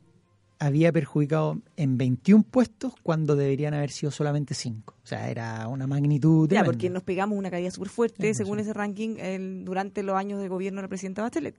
[0.59, 4.95] había perjudicado en 21 puestos cuando deberían haber sido solamente 5.
[5.03, 6.65] O sea, era una magnitud Ya, tremenda.
[6.73, 8.63] porque nos pegamos una caída súper fuerte, Sí, según sí.
[8.63, 11.55] ese ranking, el- durante los años de gobierno de la presidenta Bachelet.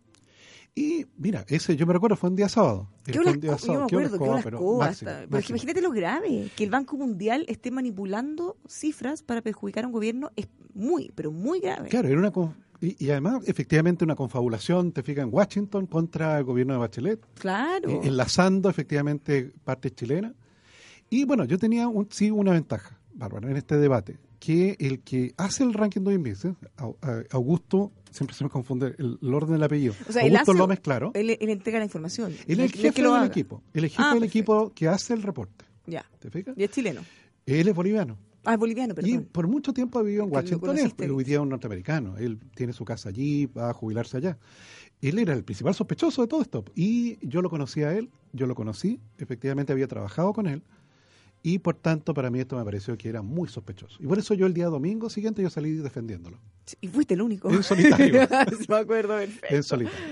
[0.76, 2.88] Y mira, ese yo me recuerdo fue un día sábado.
[3.04, 5.10] ¿Qué un día co- yo me sábado, qué acuerdo, qué coba, olas pero coba máximo,
[5.12, 5.56] hasta- Pero es que máximo.
[5.58, 10.30] imagínate lo grave, que el Banco Mundial esté manipulando cifras para perjudicar a un gobierno
[10.36, 11.90] es muy, pero muy grave.
[11.90, 12.32] Claro, era una
[12.82, 17.20] y, y además, efectivamente, una confabulación, te fijas, en Washington contra el gobierno de Bachelet,
[17.36, 17.90] Claro.
[17.90, 20.34] eh, enlazando efectivamente partes chilenas.
[21.10, 25.34] Y bueno, yo tenía un, sí una ventaja, Bárbara, en este debate, que el que
[25.38, 29.64] hace el ranking Business, Au- a- Augusto, siempre se me confunde el, el orden del
[29.64, 32.32] apellido, O sea, él Augusto hace- López Claro, Él, él entrega la información.
[32.48, 33.28] él es el jefe que lo del haga.
[33.28, 34.26] equipo, es jefe Ah, del perfecto.
[34.26, 36.06] equipo que hace el reporte, Ya.
[36.20, 36.56] ¿te fijas?
[36.58, 37.02] Y es chileno.
[37.46, 38.18] Él es boliviano.
[38.50, 39.28] Ah, es boliviano, Y perdón.
[39.32, 41.10] por mucho tiempo ha vivido en Washington, conociste.
[41.10, 42.18] hoy día es un norteamericano.
[42.18, 44.38] Él tiene su casa allí, va a jubilarse allá.
[45.02, 46.66] Él era el principal sospechoso de todo esto.
[46.76, 50.64] Y yo lo conocí a él, yo lo conocí, efectivamente había trabajado con él.
[51.42, 53.98] Y por tanto, para mí esto me pareció que era muy sospechoso.
[54.02, 56.38] Y por eso yo el día domingo siguiente yo salí defendiéndolo.
[56.82, 57.50] Y fuiste el único.
[57.50, 58.28] En solitario.
[58.68, 59.56] Me acuerdo, perfecto.
[59.56, 60.06] en solitario.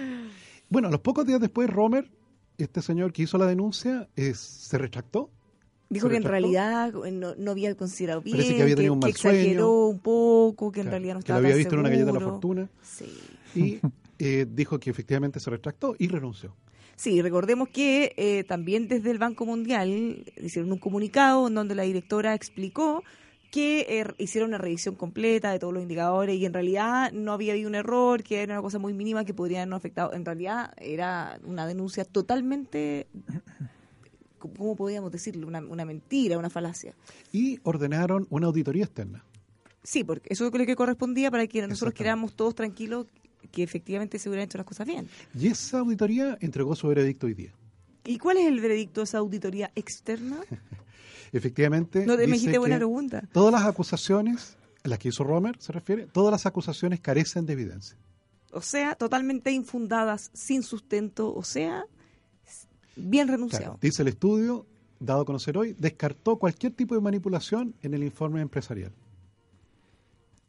[0.69, 2.10] Bueno, a los pocos días después, Romer,
[2.58, 5.30] este señor que hizo la denuncia, es- se retractó.
[5.89, 8.93] Dijo ¿Se que en realidad eh, no, no había considerado bien, Parece que había tenido
[8.93, 9.86] un mal exageró sueño.
[9.88, 12.08] un poco, que en Claro, realidad no que estaba lo había visto en una galleta
[12.12, 12.69] de la fortuna.
[12.82, 13.12] Sí.
[13.56, 13.80] Y
[14.19, 16.56] eh, dijo que efectivamente se retractó y renunció.
[16.95, 21.84] Sí, recordemos que eh, también desde el Banco Mundial hicieron un comunicado en donde la
[21.84, 23.04] directora explicó
[23.52, 27.54] que eh, hicieron una revisión completa de todos los indicadores y en realidad no había
[27.54, 30.12] habido un error, que era una cosa muy mínima que podría no afectado.
[30.13, 33.08] En realidad era una denuncia totalmente,
[34.57, 35.47] ¿cómo podríamos decirlo?
[35.47, 36.93] Una, una mentira, una falacia.
[37.31, 39.23] y ordenaron una auditoría externa.
[39.83, 43.07] Sí, porque eso creo que correspondía para que nosotros quedáramos todos tranquilos
[43.51, 45.07] que efectivamente se hubieran hecho las cosas bien.
[45.33, 47.53] Y esa auditoría entregó su veredicto hoy día.
[48.03, 50.39] ¿Y cuál es el veredicto de esa auditoría externa?
[51.31, 53.23] Efectivamente, No te me dijiste buena pregunta.
[53.31, 57.53] todas las acusaciones, a las que hizo Romer se refiere, todas las acusaciones carecen de
[57.53, 57.97] evidencia.
[58.51, 61.86] O sea, totalmente infundadas, sin sustento, o sea,
[62.97, 63.63] bien renunciado.
[63.65, 64.65] Claro, dice el estudio,
[64.99, 68.91] dado a conocer hoy, descartó cualquier tipo de manipulación en el informe empresarial.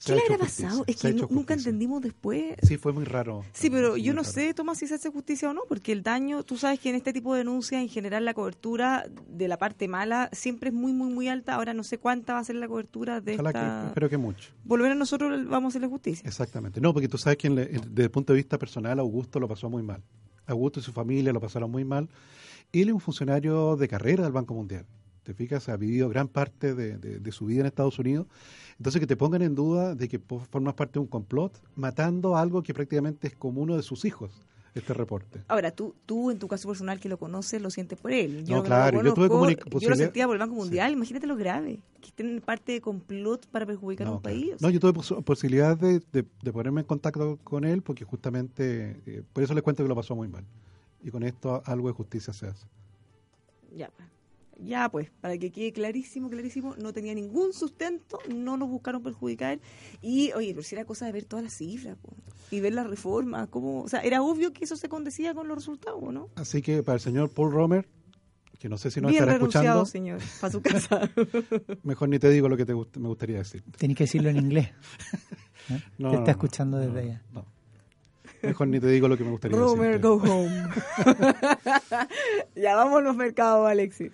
[0.00, 0.84] Se ¿Qué le habrá pasado?
[0.87, 2.54] Es que nunca entendimos después.
[2.62, 3.44] Sí, fue muy raro.
[3.52, 4.32] Sí, pero yo no raro.
[4.32, 6.94] sé, Tomás, si se hace justicia o no, porque el daño, tú sabes que en
[6.94, 10.92] este tipo de denuncias, en general, la cobertura de la parte mala siempre es muy,
[10.92, 11.56] muy, muy alta.
[11.56, 13.80] Ahora no sé cuánta va a ser la cobertura de Ojalá esta...
[13.82, 14.50] que, espero que mucho.
[14.68, 16.28] Lo menos nosotros vamos a hacerle justicia.
[16.28, 16.80] Exactamente.
[16.80, 19.40] No, porque tú sabes que en le- en- desde el punto de vista personal, Augusto
[19.40, 20.00] lo pasó muy mal.
[20.48, 22.08] Augusto y su familia lo pasaron muy mal.
[22.72, 24.87] Él es un funcionario de carrera del Banco Mundial.
[25.22, 28.26] Te fijas, ha vivido gran parte de, de- de su vida en Estados Unidos.
[28.78, 32.62] Entonces, que te pongan en duda de que formas parte de un complot, matando algo
[32.62, 34.30] que prácticamente es como uno de sus hijos,
[34.74, 35.42] este reporte.
[35.48, 38.44] Ahora, tú, tú en tu caso personal que lo conoces, lo sientes por él.
[38.44, 40.92] Yo No, claro, lo yo tuve conozco, Yo lo sentía por el Banco Mundial.
[40.92, 41.81] Imagínate lo grave.
[42.00, 44.35] Que estén en parte de complot para perjudicar a un claro.
[44.37, 44.54] país.
[44.61, 49.00] No, yo tuve pos- posibilidad de, de- de ponerme en contacto con él porque justamente,
[49.07, 50.44] eh, por eso les cuento que lo pasó muy mal.
[51.02, 52.66] Y con esto algo de justicia se hace.
[53.74, 54.09] Ya, pues.
[54.61, 59.61] Ya, pues, para que quede clarísimo, clarísimo, no tenía ningún sustento, no nos buscaron perjudicar.
[60.02, 62.09] Y, oye, pero si era cosa de ver todas las cifras, po,
[62.50, 65.56] y ver las reformas, cómo, o sea, era obvio que eso se condecía con los
[65.58, 66.28] resultados, ¿no?
[66.37, 67.88] Así que para el señor Paul Romer,
[68.58, 71.11] que no sé si nos Bien estará escuchando, señor, para su casa.
[71.84, 73.62] mejor ni te digo lo que te gust- me gustaría decir.
[73.76, 74.70] Tenés que decirlo en inglés.
[75.70, 75.80] ¿eh?
[75.99, 77.22] No, Te está no, escuchando no, desde no, allá.
[77.32, 77.44] no.
[78.42, 80.01] Mejor ni te digo lo que me gustaría Romer, decir.
[80.01, 80.68] go home.
[82.57, 84.12] ya vamos a los mercados, Alexis.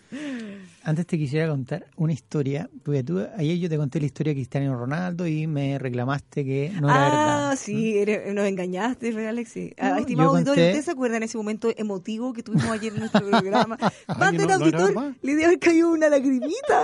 [0.84, 4.36] Antes te quisiera contar una historia, porque tú, ayer yo te conté la historia de
[4.36, 7.08] Cristiano Ronaldo y me reclamaste que no era ah,
[7.48, 7.58] verdad.
[7.58, 9.72] sí, eres- nos engañaste, fue Alexi.
[9.78, 12.68] Ah, No, estimado yo auditorio, conté- ¿ustedes se acuerdan de ese momento emotivo que tuvimos
[12.70, 13.78] ayer en nuestro programa?
[14.18, 15.12] Más del no- no auditor verdad.
[15.22, 16.82] le debe haber caído una lagrimita.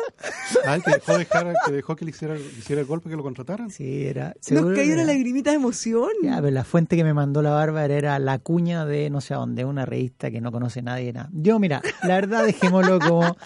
[0.67, 3.23] Ah, el que dejó, dejar, que dejó que le hiciera, hiciera el golpe que lo
[3.23, 3.71] contrataran.
[3.71, 4.35] Sí, era.
[4.51, 6.09] Nos cayó una lagrimita de emoción.
[6.23, 9.35] Ya, pero la fuente que me mandó la Bárbara era la cuña de no sé
[9.35, 11.13] a dónde, una revista que no conoce nadie.
[11.13, 11.29] Nada.
[11.33, 13.37] Yo, mira, la verdad, dejémoslo como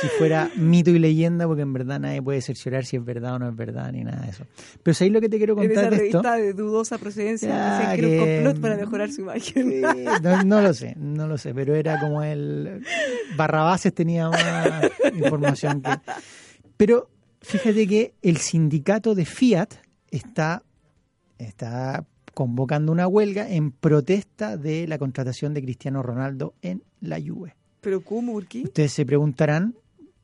[0.00, 3.38] si fuera mito y leyenda, porque en verdad nadie puede cerciorar si es verdad o
[3.38, 4.44] no es verdad, ni nada de eso.
[4.82, 6.22] Pero ¿sabéis lo que te quiero en esa contar esto?
[6.22, 9.70] de dudosa procedencia que un complot para mejorar su imagen.
[9.70, 9.82] Sí,
[10.22, 12.82] no, no lo sé, no lo sé, pero era como el
[13.36, 15.90] Barrabases tenía más información que.
[16.76, 19.74] Pero fíjate que el sindicato de Fiat
[20.10, 20.62] está,
[21.38, 27.56] está convocando una huelga en protesta de la contratación de Cristiano Ronaldo en la Juve.
[27.80, 28.32] ¿Pero cómo?
[28.32, 28.62] ¿Por qué?
[28.62, 29.74] Ustedes se preguntarán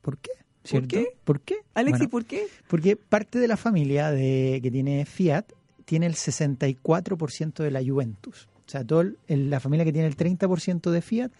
[0.05, 0.31] ¿por qué?
[0.63, 0.87] ¿Cierto?
[0.87, 1.07] qué?
[1.23, 1.55] ¿Por qué?
[1.73, 2.47] Alexi, Bueno, ¿por qué?
[2.67, 5.45] porque parte de la familia de, que tiene Fiat
[5.85, 8.47] tiene el 64% de la Juventus.
[8.67, 11.31] O sea, todo el- el- la familia que tiene el 30% de Fiat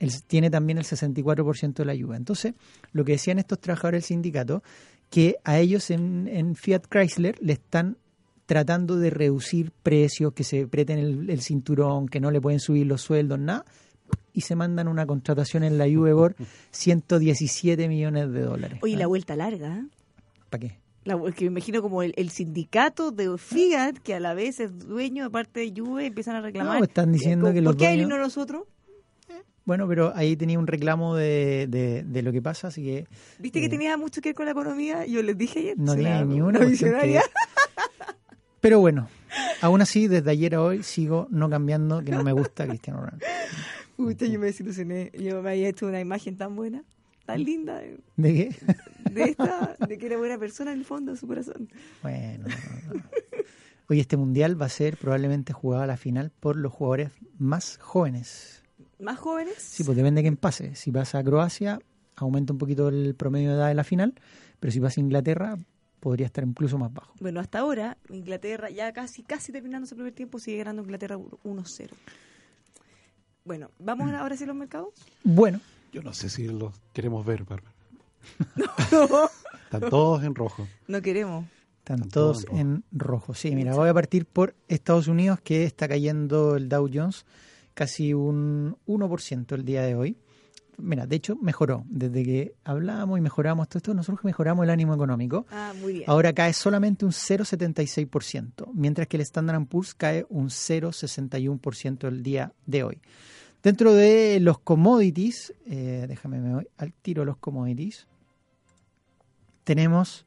[0.00, 2.16] el- tiene también el 64% de la Juve.
[2.16, 2.54] Entonces,
[2.92, 4.62] lo que decían estos trabajadores del sindicato,
[5.10, 7.96] que a ellos en, en Fiat Chrysler le están
[8.46, 12.86] tratando de reducir precios, que se aprieten el, el cinturón, que no le pueden subir
[12.86, 13.64] los sueldos, nada,
[14.32, 16.36] y se mandan una contratación en la Juve por
[16.70, 18.78] 117 millones de dólares.
[18.82, 19.84] Oye, la vuelta larga, ¿eh?
[20.50, 20.78] ¿Para qué?
[21.04, 24.78] La, que me imagino como el, el sindicato de Fiat, que a la vez es
[24.78, 26.78] dueño de parte de Juve, empiezan a reclamar.
[26.78, 28.64] No, están diciendo ¿Por que los qué él y dueños- no nosotros?
[29.64, 33.06] Bueno, pero ahí tenía un reclamo de, de, de lo que pasa, así que
[33.38, 33.68] ¿Viste que Eh.
[33.70, 35.04] tenía mucho que ver con la economía?
[35.04, 35.74] Yo les dije ayer.
[35.78, 37.22] no tiene ni una una cuestión que- visionaria.
[38.60, 39.08] Pero bueno,
[39.60, 43.24] aún así, desde ayer a hoy sigo no cambiando que no me gusta Cristiano Ronaldo.
[43.98, 45.10] Pucha, yo me desilusioné.
[45.18, 46.84] Yo me había hecho una imagen tan buena,
[47.26, 48.56] tan linda, de, ¿De qué?
[49.10, 51.68] de esta, de que era buena persona en el fondo de su corazón.
[52.00, 53.02] Bueno, no, no.
[53.88, 57.76] Hoy este mundial va a ser probablemente jugado a la final por los jugadores más
[57.78, 58.62] jóvenes.
[59.00, 59.56] ¿Más jóvenes?
[59.58, 60.76] Sí, pues depende de quién pase.
[60.76, 61.80] Si pasa a Croacia,
[62.14, 64.14] aumenta un poquito el promedio de edad de la final,
[64.60, 65.58] pero si pasa a Inglaterra,
[65.98, 67.14] podría estar incluso más bajo.
[67.18, 71.90] Bueno, hasta ahora, Inglaterra, ya casi casi terminando su primer tiempo, sigue ganando Inglaterra 1-0.
[73.48, 74.90] Bueno, ¿vamos ahora hacia los mercados?
[75.24, 77.72] Bueno, Yo no sé si los queremos ver, Bárbara.
[79.64, 80.68] Están todos en rojo.
[80.86, 81.46] No queremos.
[81.78, 83.32] Están Están todos todos en rojo.
[83.32, 87.24] Sí, mira, voy a partir por Estados Unidos, que está cayendo el Dow Jones
[87.72, 90.18] casi un 1% el día de hoy.
[90.76, 91.86] Mira, de hecho, mejoró.
[91.88, 95.46] Desde que hablamos y mejoramos todo esto, nosotros mejoramos el ánimo económico.
[95.50, 96.04] Ah, muy bien.
[96.06, 102.52] Ahora cae solamente un 0,76%, mientras que el Standard Poor's cae un 0,61% el día
[102.66, 103.00] de hoy.
[103.62, 108.06] Dentro de los commodities, eh, déjame me voy al tiro los commodities.
[109.64, 110.26] Tenemos,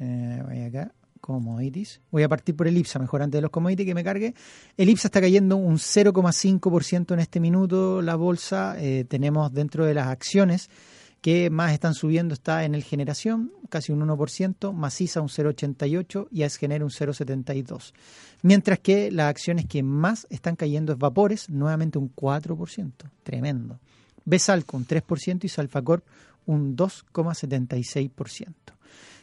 [0.00, 2.00] eh, voy acá, commodities.
[2.10, 4.34] Voy a partir por el IPSA, mejor antes de los commodities que me cargue.
[4.76, 8.02] El IPSA está cayendo un 0,5% en este minuto.
[8.02, 10.70] La bolsa, eh, tenemos dentro de las acciones
[11.20, 16.42] que más están subiendo está en el Generación, casi un 1%, Maciza un 0,88% y
[16.44, 17.92] Asgener un 0,72%.
[18.42, 22.92] Mientras que las acciones que más están cayendo es Vapores, nuevamente un 4%,
[23.22, 23.78] tremendo.
[24.24, 26.04] Besalco un 3% y Salfacorp
[26.46, 28.54] un 2,76%.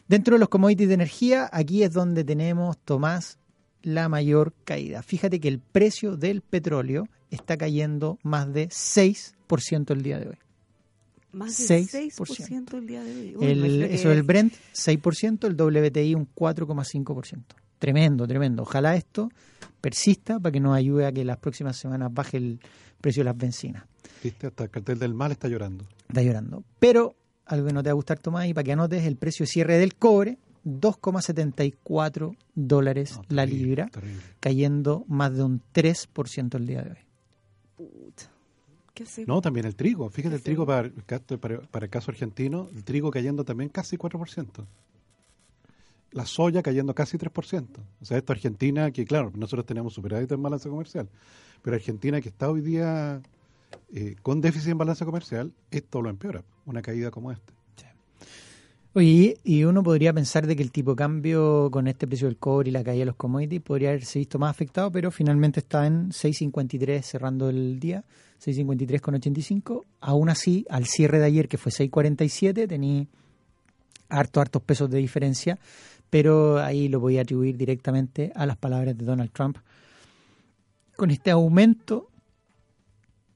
[0.07, 3.39] Dentro de los commodities de energía, aquí es donde tenemos, Tomás,
[3.81, 5.01] la mayor caída.
[5.01, 10.37] Fíjate que el precio del petróleo está cayendo más de 6% el día de hoy.
[11.37, 12.11] Más de 6%.
[12.15, 13.35] 6% el día de hoy.
[13.37, 17.43] Uy, El, eso el Brent, 6%, el WTI un 4,5%.
[17.79, 18.63] Tremendo, tremendo.
[18.63, 19.29] Ojalá esto
[19.81, 22.59] persista para que nos ayude a que las próximas semanas baje el
[22.99, 23.83] precio de las bencinas.
[24.23, 24.47] ¿Viste?
[24.47, 25.85] Hasta el cartel del mal está llorando.
[26.07, 26.63] Está llorando.
[26.79, 27.15] Pero
[27.45, 29.47] algo que no te va a gustar, Tomás, y para que anotes el precio de
[29.51, 34.21] cierre del cobre, 2,74 dólares No, la terrible, libra, terrible.
[34.39, 36.97] cayendo más de un 3% el día de hoy.
[37.77, 38.31] Puta.
[39.27, 40.09] No, también el trigo.
[40.09, 40.45] Fíjate el Sí.
[40.45, 44.65] trigo para, el caso- para, para el caso argentino, el trigo cayendo también casi 4%.
[46.11, 47.81] La soya cayendo casi 3%.
[48.01, 51.09] O sea, esto Argentina, que claro, nosotros tenemos superávit en balanza comercial,
[51.61, 53.21] pero Argentina que está hoy día
[53.93, 57.53] eh, con déficit en balanza comercial, esto lo empeora, una caída como esta.
[58.97, 62.37] Oye, y uno podría pensar de que el tipo de cambio con este precio del
[62.37, 65.85] cobre y la caída de los commodities podría haberse visto más afectado, pero finalmente está
[65.85, 68.03] en 6.53 cerrando el día,
[68.43, 69.83] 6.53,85.
[70.01, 73.05] Aún así, al cierre de ayer, que fue 6.47, tenía
[74.09, 75.59] harto, hartos pesos de diferencia,
[76.09, 79.57] pero ahí lo voy a atribuir directamente a las palabras de Donald Trump
[80.95, 82.09] con este aumento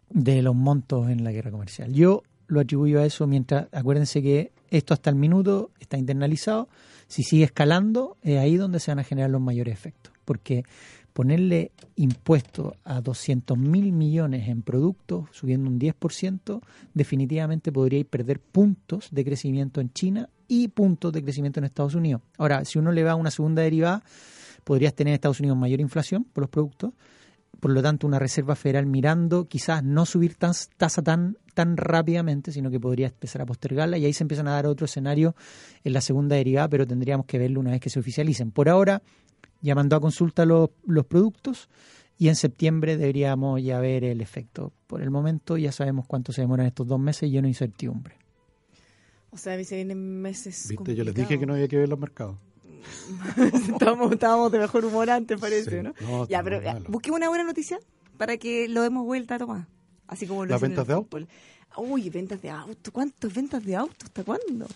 [0.10, 1.94] de los montos en la guerra comercial.
[1.94, 6.68] Yo lo atribuyo a eso mientras, acuérdense que esto hasta el minuto está internalizado,
[7.08, 10.64] si sigue escalando, es ahí donde se van a generar los mayores efectos, porque
[11.14, 16.62] ponerle impuesto a 200 mil millones en productos, subiendo un 10%,
[16.94, 22.22] definitivamente podría perder puntos de crecimiento en China y puntos de crecimiento en Estados Unidos.
[22.38, 24.04] Ahora, si uno le va a una segunda derivada,
[24.64, 26.94] podrías tener en Estados Unidos mayor inflación por los productos,
[27.60, 32.70] por lo tanto una Reserva Federal mirando quizás no subir tasa tan, tan rápidamente, sino
[32.72, 35.34] que podría empezar a postergarla y ahí se empiezan a dar otros escenarios
[35.84, 38.52] en la segunda derivada, pero tendríamos que verlo una vez que se oficialicen.
[38.52, 39.02] Por ahora,
[39.62, 41.70] ya mandó a consulta los, los productos
[42.18, 44.74] y en septiembre deberíamos ya ver el efecto.
[44.88, 48.16] Por el momento ya sabemos cuánto se demoran estos dos meses y lleno de incertidumbre.
[49.32, 50.68] O sea, a mí se vienen meses.
[50.70, 52.38] Viste, yo les dije que no había que ver los mercados.
[53.72, 55.94] estábamos, estábamos de mejor humor antes, parece, Sí, ¿no?
[56.02, 56.86] no, ya, pero malo.
[56.90, 57.80] busquemos una buena noticia
[58.18, 59.68] para que lo demos vuelta, Tomás.
[60.12, 61.28] Así como lo ¿Las ventas de fútbol.
[61.78, 62.92] Uy, ventas de auto.
[62.92, 64.06] ¿Cuántas ventas de auto?
[64.06, 64.68] ¿Hasta cuándo?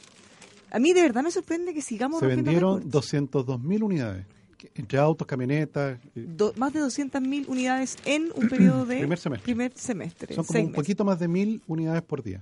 [0.72, 2.92] A mí de verdad me sorprende que sigamos Se vendieron récords.
[2.92, 4.26] 202 mil unidades,
[4.58, 9.20] que- entre autos, camionetas, eh, Do- más de 200.000 unidades en un periodo de Primer
[9.20, 9.44] semestre.
[9.44, 10.76] primer semestre, son como un meses.
[10.76, 12.42] poquito más de mil unidades por día.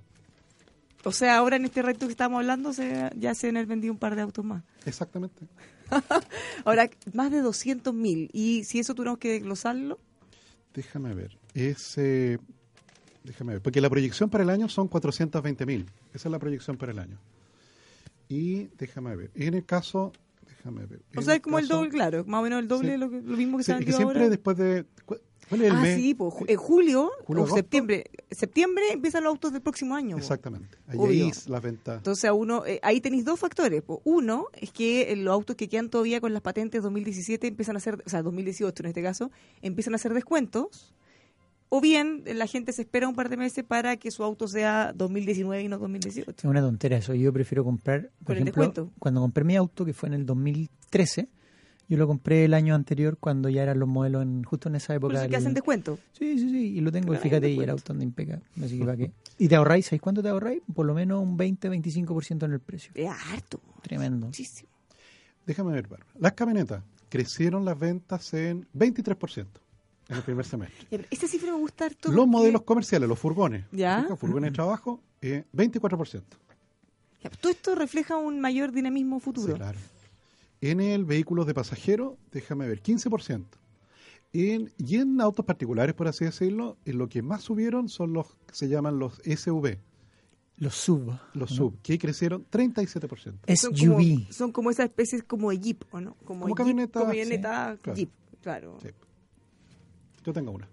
[1.04, 4.00] O sea, ahora en este reto que estamos hablando se, ya se han vendido un
[4.00, 4.64] par de autos más.
[4.86, 5.48] Exactamente.
[6.66, 8.30] Ahora, más de 200.000.
[8.32, 10.00] Y si eso tuviéramos que desglosarlo,
[10.74, 11.38] Déjame ver.
[11.54, 12.38] Es, eh,
[13.24, 13.62] déjame ver.
[13.62, 15.86] Porque la proyección para el año son 420 mil.
[16.14, 17.18] Esa es la proyección para el año.
[18.30, 19.32] Y déjame ver.
[19.36, 20.12] En el caso,
[20.48, 21.02] déjame ver.
[21.16, 22.98] o sea, es como el doble, claro, más o menos el doble Sí.
[22.98, 24.30] lo, que- lo mismo que Sí, se que vendió siempre ahora.
[24.30, 24.86] después de.
[25.06, 25.18] cu-
[25.50, 25.96] ¿Cuál es el ah, mes?
[26.00, 28.06] sí, pues, en julio, Julio, o septiembre.
[28.32, 30.16] Septiembre empiezan los autos del próximo año.
[30.16, 30.22] po.
[30.22, 30.78] Exactamente.
[30.88, 31.26] Ahí, Obvio.
[31.26, 31.96] ahí es la venta.
[31.96, 33.82] Entonces, a uno, eh, ahí tenéis dos factores.
[33.84, 34.02] po.
[34.06, 37.80] Uno es que eh, los autos que quedan todavía con las patentes 2017 empiezan a
[37.80, 40.94] hacer, o sea, 2018 en este caso, empiezan a hacer descuentos.
[41.76, 44.94] O bien la gente se espera un par de meses para que su auto sea
[44.94, 46.30] 2019 y no 2018.
[46.38, 47.16] Es una tontera eso.
[47.16, 48.94] Yo prefiero comprar, por Con ejemplo, descuento.
[49.00, 51.30] cuando compré mi auto, que fue en el 2013,
[51.90, 54.94] yo lo compré el año anterior cuando ya eran los modelos en, justo en esa
[54.94, 55.16] época.
[55.16, 55.98] eso es que hacen descuento.
[56.12, 58.46] Sí, sí, sí, y lo tengo, y Claro, fíjate, y el auto anda impecable.
[58.64, 59.12] Así que para qué.
[59.40, 60.62] Y te ahorráis, ¿sabéis cuánto te ahorráis?
[60.76, 62.92] Por lo menos un 20-25% en el precio.
[62.94, 63.60] Es harto.
[63.82, 64.28] Tremendo.
[64.28, 64.70] Muchísimo.
[65.48, 66.12] Déjame ver, Bárbara.
[66.20, 69.63] Las camionetas crecieron las ventas en 23%
[70.14, 71.06] en el primer semestre.
[71.12, 72.10] Esta cifra me gusta harto.
[72.10, 74.08] Los porque- modelos comerciales, los furgones, Ya.
[74.18, 76.38] furgones de trabajo, eh, 24%.
[77.24, 79.48] Ya, Todo esto refleja un mayor dinamismo futuro.
[79.54, 79.80] Sí, claro.
[80.62, 83.58] En el vehículo de pasajeros, déjame ver, 15%.
[84.34, 88.28] En, y en autos particulares, por así decirlo, en lo que más subieron son los
[88.48, 89.78] que se llaman los SUV,
[90.58, 91.12] Los sub.
[91.34, 91.56] los ¿no?
[91.58, 93.56] sub, que crecieron 37%.
[93.56, 94.32] Son como, SUV.
[94.34, 96.16] son como esas especies como de Jeep, ¿o no?
[96.26, 97.96] Como, Como Jeep, camioneta, camioneta sí, claro.
[97.96, 98.10] Jeep,
[98.42, 98.78] claro.
[98.82, 98.90] Sí.
[100.24, 100.68] Yo tengo una.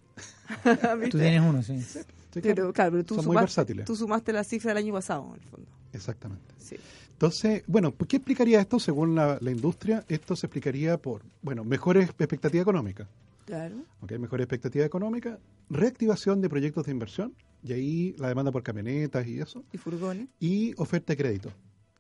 [1.10, 1.80] Tú tienes uno, sí.
[1.80, 2.92] Sí, Pero claro.
[2.92, 3.84] pero tú, Son muy sumaste, versátiles.
[3.86, 5.66] tú sumaste la cifra del año pasado, en el fondo.
[5.92, 6.54] Exactamente.
[6.58, 6.76] Sí.
[7.12, 10.04] Entonces, bueno, ¿por ¿qué explicaría esto según la, la industria?
[10.08, 13.08] Esto se explicaría por, bueno, mejores expectativas económicas.
[13.46, 13.74] Claro.
[14.00, 14.12] ¿ok?
[14.12, 15.38] Mejor expectativa económica,
[15.68, 17.34] reactivación de proyectos de inversión,
[17.64, 20.28] y ahí la demanda por camionetas y eso, Y furgones.
[20.38, 21.50] y oferta de crédito,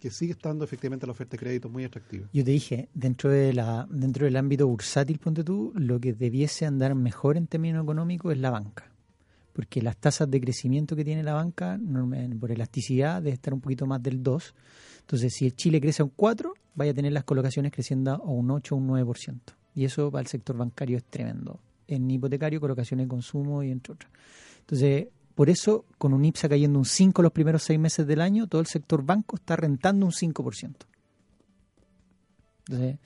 [0.00, 2.26] que sigue estando efectivamente la oferta de crédito muy atractiva.
[2.32, 6.64] Yo te dije, dentro de la dentro del ámbito bursátil, ponte tú, lo que debiese
[6.64, 8.90] andar mejor en términos económicos es la banca.
[9.52, 11.78] Porque las tasas de crecimiento que tiene la banca,
[12.40, 14.54] por elasticidad, debe estar un poquito más del 2.
[15.00, 18.22] Entonces, si el Chile crece a un 4, vaya a tener las colocaciones creciendo a
[18.22, 19.38] un 8 o un 9%.
[19.74, 21.60] Y eso para el sector bancario es tremendo.
[21.88, 24.10] En hipotecario, colocaciones de consumo y entre otras.
[24.60, 25.08] Entonces,
[25.40, 28.60] por eso, con un IPSA cayendo un 5 los primeros seis meses del año, todo
[28.60, 30.74] el sector banco está rentando un 5%.
[32.68, 32.98] Entonces,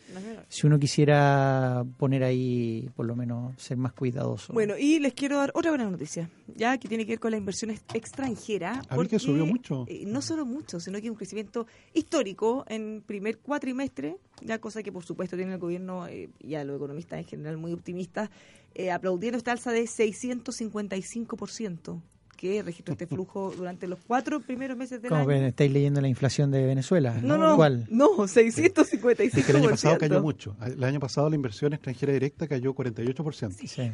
[0.49, 4.53] si uno quisiera poner ahí, por lo menos, ser más cuidadoso.
[4.53, 7.37] Bueno, y les quiero dar otra buena noticia, ya que tiene que ver con la
[7.37, 8.82] inversión ex- extranjera.
[8.89, 9.85] A ver que subió mucho.
[9.87, 14.91] eh, no solo mucho, sino que un crecimiento histórico en primer cuatrimestre, ya cosa que
[14.91, 18.28] por supuesto tiene el gobierno eh, y a los economistas en general muy optimistas,
[18.74, 22.03] eh, aplaudiendo esta alza de 655%
[22.45, 25.28] que registró este flujo durante los cuatro primeros meses del ¿Cómo año.
[25.28, 25.45] ven?
[25.45, 27.18] estáis leyendo la inflación de Venezuela?
[27.22, 27.86] No, no, ¿Cuál?
[27.90, 29.20] no, 655%.
[29.20, 30.55] Es que el año pasado cayó mucho.
[30.62, 33.66] El año pasado la inversión extranjera directa cayó 48%.
[33.66, 33.92] Sí.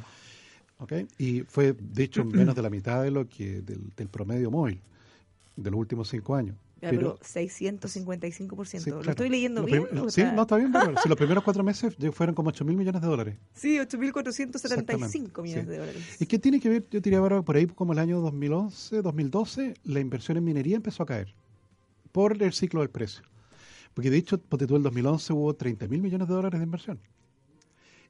[0.79, 0.93] ¿ok?
[1.19, 4.81] Y fue, de hecho, menos de la mitad de lo que del, del promedio móvil
[5.55, 6.57] de los últimos cinco años.
[6.81, 8.83] Pero 655%.
[8.83, 9.11] sí, ¿Lo claro.
[9.11, 9.87] estoy leyendo Lo bien?
[9.87, 11.01] prim- o Sí, está- no, está bien, Bárbara.
[11.03, 13.37] Si los primeros cuatro meses fueron como 8 mil millones de dólares.
[13.53, 15.71] Sí, 8.475 Exactamente, millones sí.
[15.71, 16.17] de dólares.
[16.21, 16.87] ¿Y qué tiene que ver?
[16.91, 21.03] Yo diría, Bárbara, por ahí como el año 2011, 2012, la inversión en minería empezó
[21.03, 21.35] a caer
[22.13, 23.23] por el ciclo del precio.
[23.95, 26.99] Porque de hecho, ponte tú, el 2011 hubo 30 mil millones de dólares de inversión.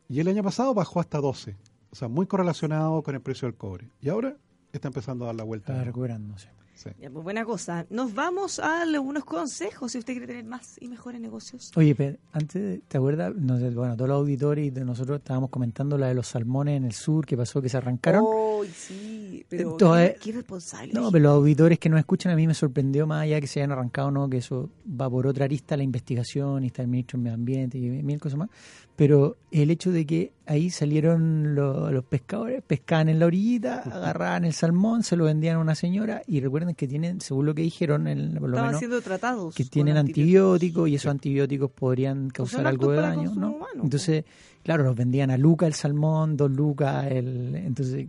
[0.09, 1.57] Y el año pasado bajó hasta 12.
[1.91, 3.89] O sea, muy correlacionado con el precio del cobre.
[4.01, 4.37] Y ahora
[4.73, 5.73] está empezando a dar la vuelta.
[5.73, 6.49] Está recuperándose.
[6.75, 6.89] Sí.
[6.99, 7.85] Ya, pues buena cosa.
[7.91, 11.73] Nos vamos a algunos consejos si usted quiere tener más y mejores negocios.
[11.77, 13.35] Oye, pero antes, ¿te acuerdas?
[13.37, 16.85] No sé, bueno, todos los auditores de nosotros estábamos comentando la de los salmones en
[16.85, 18.25] el sur, que pasó que se arrancaron.
[18.27, 20.93] Oh, sí, pero Entonces- qué, qué responsable.
[20.95, 23.61] No, pero los auditores que nos escuchan a mí me sorprendió más allá que se
[23.61, 27.19] hayan arrancado no, que eso va por otra arista la investigación y está el ministro
[27.19, 28.49] del Medio Ambiente y mil cosas más.
[28.97, 34.45] Pero el hecho de que ahí salieron lo- los pescadores, pescaban en la orillita, agarraban
[34.45, 37.63] el salmón, se lo vendían a una señora y recuerden que tienen, según lo que
[37.63, 39.55] dijeron, en, por lo Estaban menos, siendo tratados.
[39.55, 43.51] que tienen antibióticos y esos antibióticos podrían causar algo de daño, ¿no?
[43.53, 44.25] humano, Entonces,
[44.65, 48.09] claro, los vendían a Luca el salmón, dos lucas, el, entonces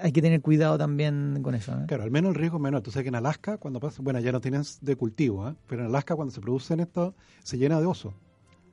[0.00, 1.74] hay que tener cuidado también con eso.
[1.74, 1.86] ¿no?
[1.86, 2.82] Claro, al menos el riesgo es menor.
[2.82, 5.54] Tú sabes que en Alaska, cuando pasa, bueno, ya no tienen de cultivo, ¿eh?
[5.66, 7.86] pero en Alaska cuando se producen esto, se llena de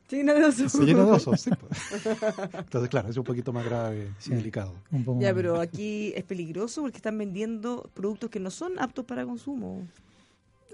[0.08, 0.10] osos.
[0.10, 1.50] Sí, no, no, Se llena de osos, sí.
[1.60, 2.06] pues.
[2.54, 4.74] Entonces, claro, es un poquito más grave y delicado.
[4.92, 5.36] Un poco Ya, más.
[5.36, 9.82] pero aquí es peligroso porque están vendiendo productos que no son aptos para consumo.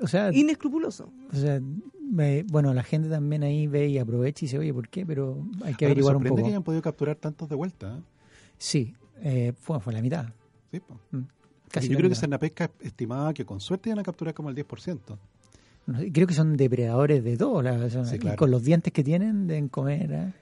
[0.02, 1.10] O sea, Inescrupuloso.
[1.32, 1.62] o sea,
[2.02, 5.06] me- bueno, la gente también ahí ve y aprovecha y dice, oye, ¿por qué?
[5.06, 6.44] Pero hay que averiguar un sorprende poco.
[6.48, 7.98] que hayan podido capturar tantos de vuelta.
[7.98, 8.02] ¿eh?
[8.58, 10.26] Sí, eh, fue, fue la mitad.
[10.72, 11.00] Sí, pues.
[11.12, 11.20] Mm,
[11.70, 12.20] Casi yo creo que mitad.
[12.22, 15.18] Cernapesca estimaba que con suerte iban a capturar como el 10%.
[16.14, 17.62] Creo que son depredadores de todo.
[17.62, 18.36] la- y.
[18.36, 20.12] Con los dientes que tienen, deben comer.
[20.12, 20.34] ¿eh?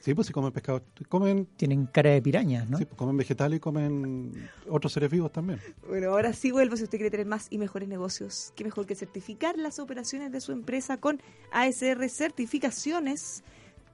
[0.00, 2.76] Sí, pues si comen pescado, comen, Tienen cara de pirañas, ¿no?
[2.76, 4.32] sí, pues, comen vegetales y comen
[4.68, 5.58] otros seres vivos también.
[5.88, 8.52] Bueno, ahora sí vuelvo si usted quiere tener más y mejores negocios.
[8.54, 11.22] Qué mejor que certificar las operaciones de su empresa con
[11.52, 13.42] ASR Certificaciones,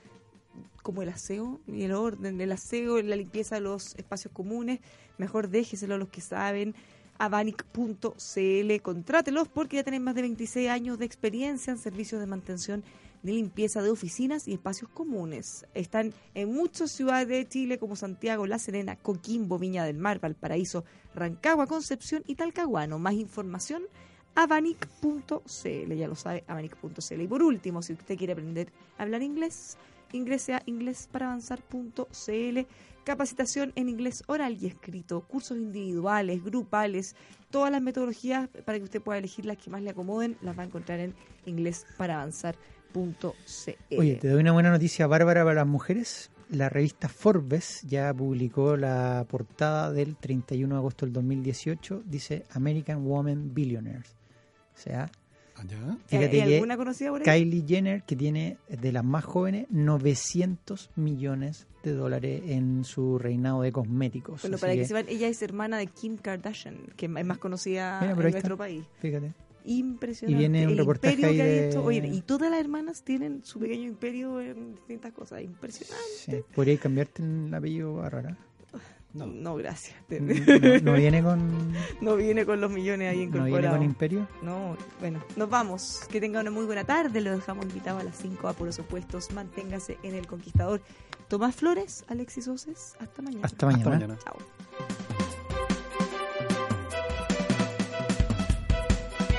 [0.83, 4.81] como el aseo y el orden, el aseo, la limpieza de los espacios comunes,
[5.19, 6.75] mejor déjeselo a los que saben.
[7.23, 12.83] Avanic.cl, contrátelos porque ya tienen más de 26 años de experiencia en servicios de mantención
[13.23, 15.65] de limpieza de oficinas y espacios comunes.
[15.73, 20.85] Están en muchas ciudades de Chile como Santiago, La Serena, Coquimbo, Viña del Mar, Valparaíso,
[21.15, 22.99] Rancagua, Concepción y Talcahuano.
[22.99, 23.85] Más información
[24.35, 27.21] avanic.cl, ya lo sabe, avanic.cl.
[27.21, 29.77] Y por último, si usted quiere aprender a hablar inglés,
[30.13, 32.67] ingrese a inglesparavanzar.cl.
[33.05, 37.17] Capacitación en inglés oral y escrito, cursos individuales, grupales,
[37.51, 40.63] todas las metodologías para que usted pueda elegir las que más le acomoden, las va
[40.63, 41.13] a encontrar en
[41.45, 43.99] inglesparavanzar.cl.
[43.99, 46.31] Oye, te doy una buena noticia bárbara para las mujeres.
[46.51, 52.03] La revista Forbes ya publicó la portada del 31 de agosto del 2018.
[52.05, 54.15] Dice American Woman Billionaires.
[54.75, 55.11] O sea,
[56.07, 57.45] Fíjate ¿Hay alguna conocida por ahí?
[57.45, 63.63] Kylie Jenner, que tiene de las más jóvenes 900 millones de dólares en su reinado
[63.63, 64.43] de cosméticos.
[64.43, 68.01] Bueno, para que, que, sepan, ella es hermana de Kim Kardashian, que es más conocida
[68.01, 68.57] Mira, en nuestro está.
[68.57, 68.85] país.
[69.01, 69.33] Fíjate.
[69.65, 70.37] Impresionante.
[70.37, 71.85] Y viene un el reportaje imperio que de- hecho.
[71.85, 75.43] Oye, y todas las hermanas tienen su pequeño imperio en distintas cosas.
[75.43, 76.03] Impresionante.
[76.17, 76.37] Sí.
[76.55, 78.37] Podría cambiarte el apellido a rara.
[79.15, 79.57] No, No.
[79.57, 79.95] gracias.
[80.09, 80.19] No,
[80.83, 83.77] no viene con No viene con los millones ahí no viene incorporados.
[83.79, 84.29] con imperio.
[84.43, 86.01] No, bueno, nos vamos.
[86.11, 87.21] Que tenga una muy buena tarde.
[87.21, 89.31] Lo dejamos invitado a las 5 a Puros Opuestos.
[89.33, 90.81] Manténgase en el Conquistador.
[91.29, 92.95] Tomás Flores, Alexis Oces.
[93.01, 93.41] Hasta mañana.
[93.45, 93.83] Hasta mañana.
[93.85, 94.19] Hasta mañana.
[94.25, 95.32] Chao.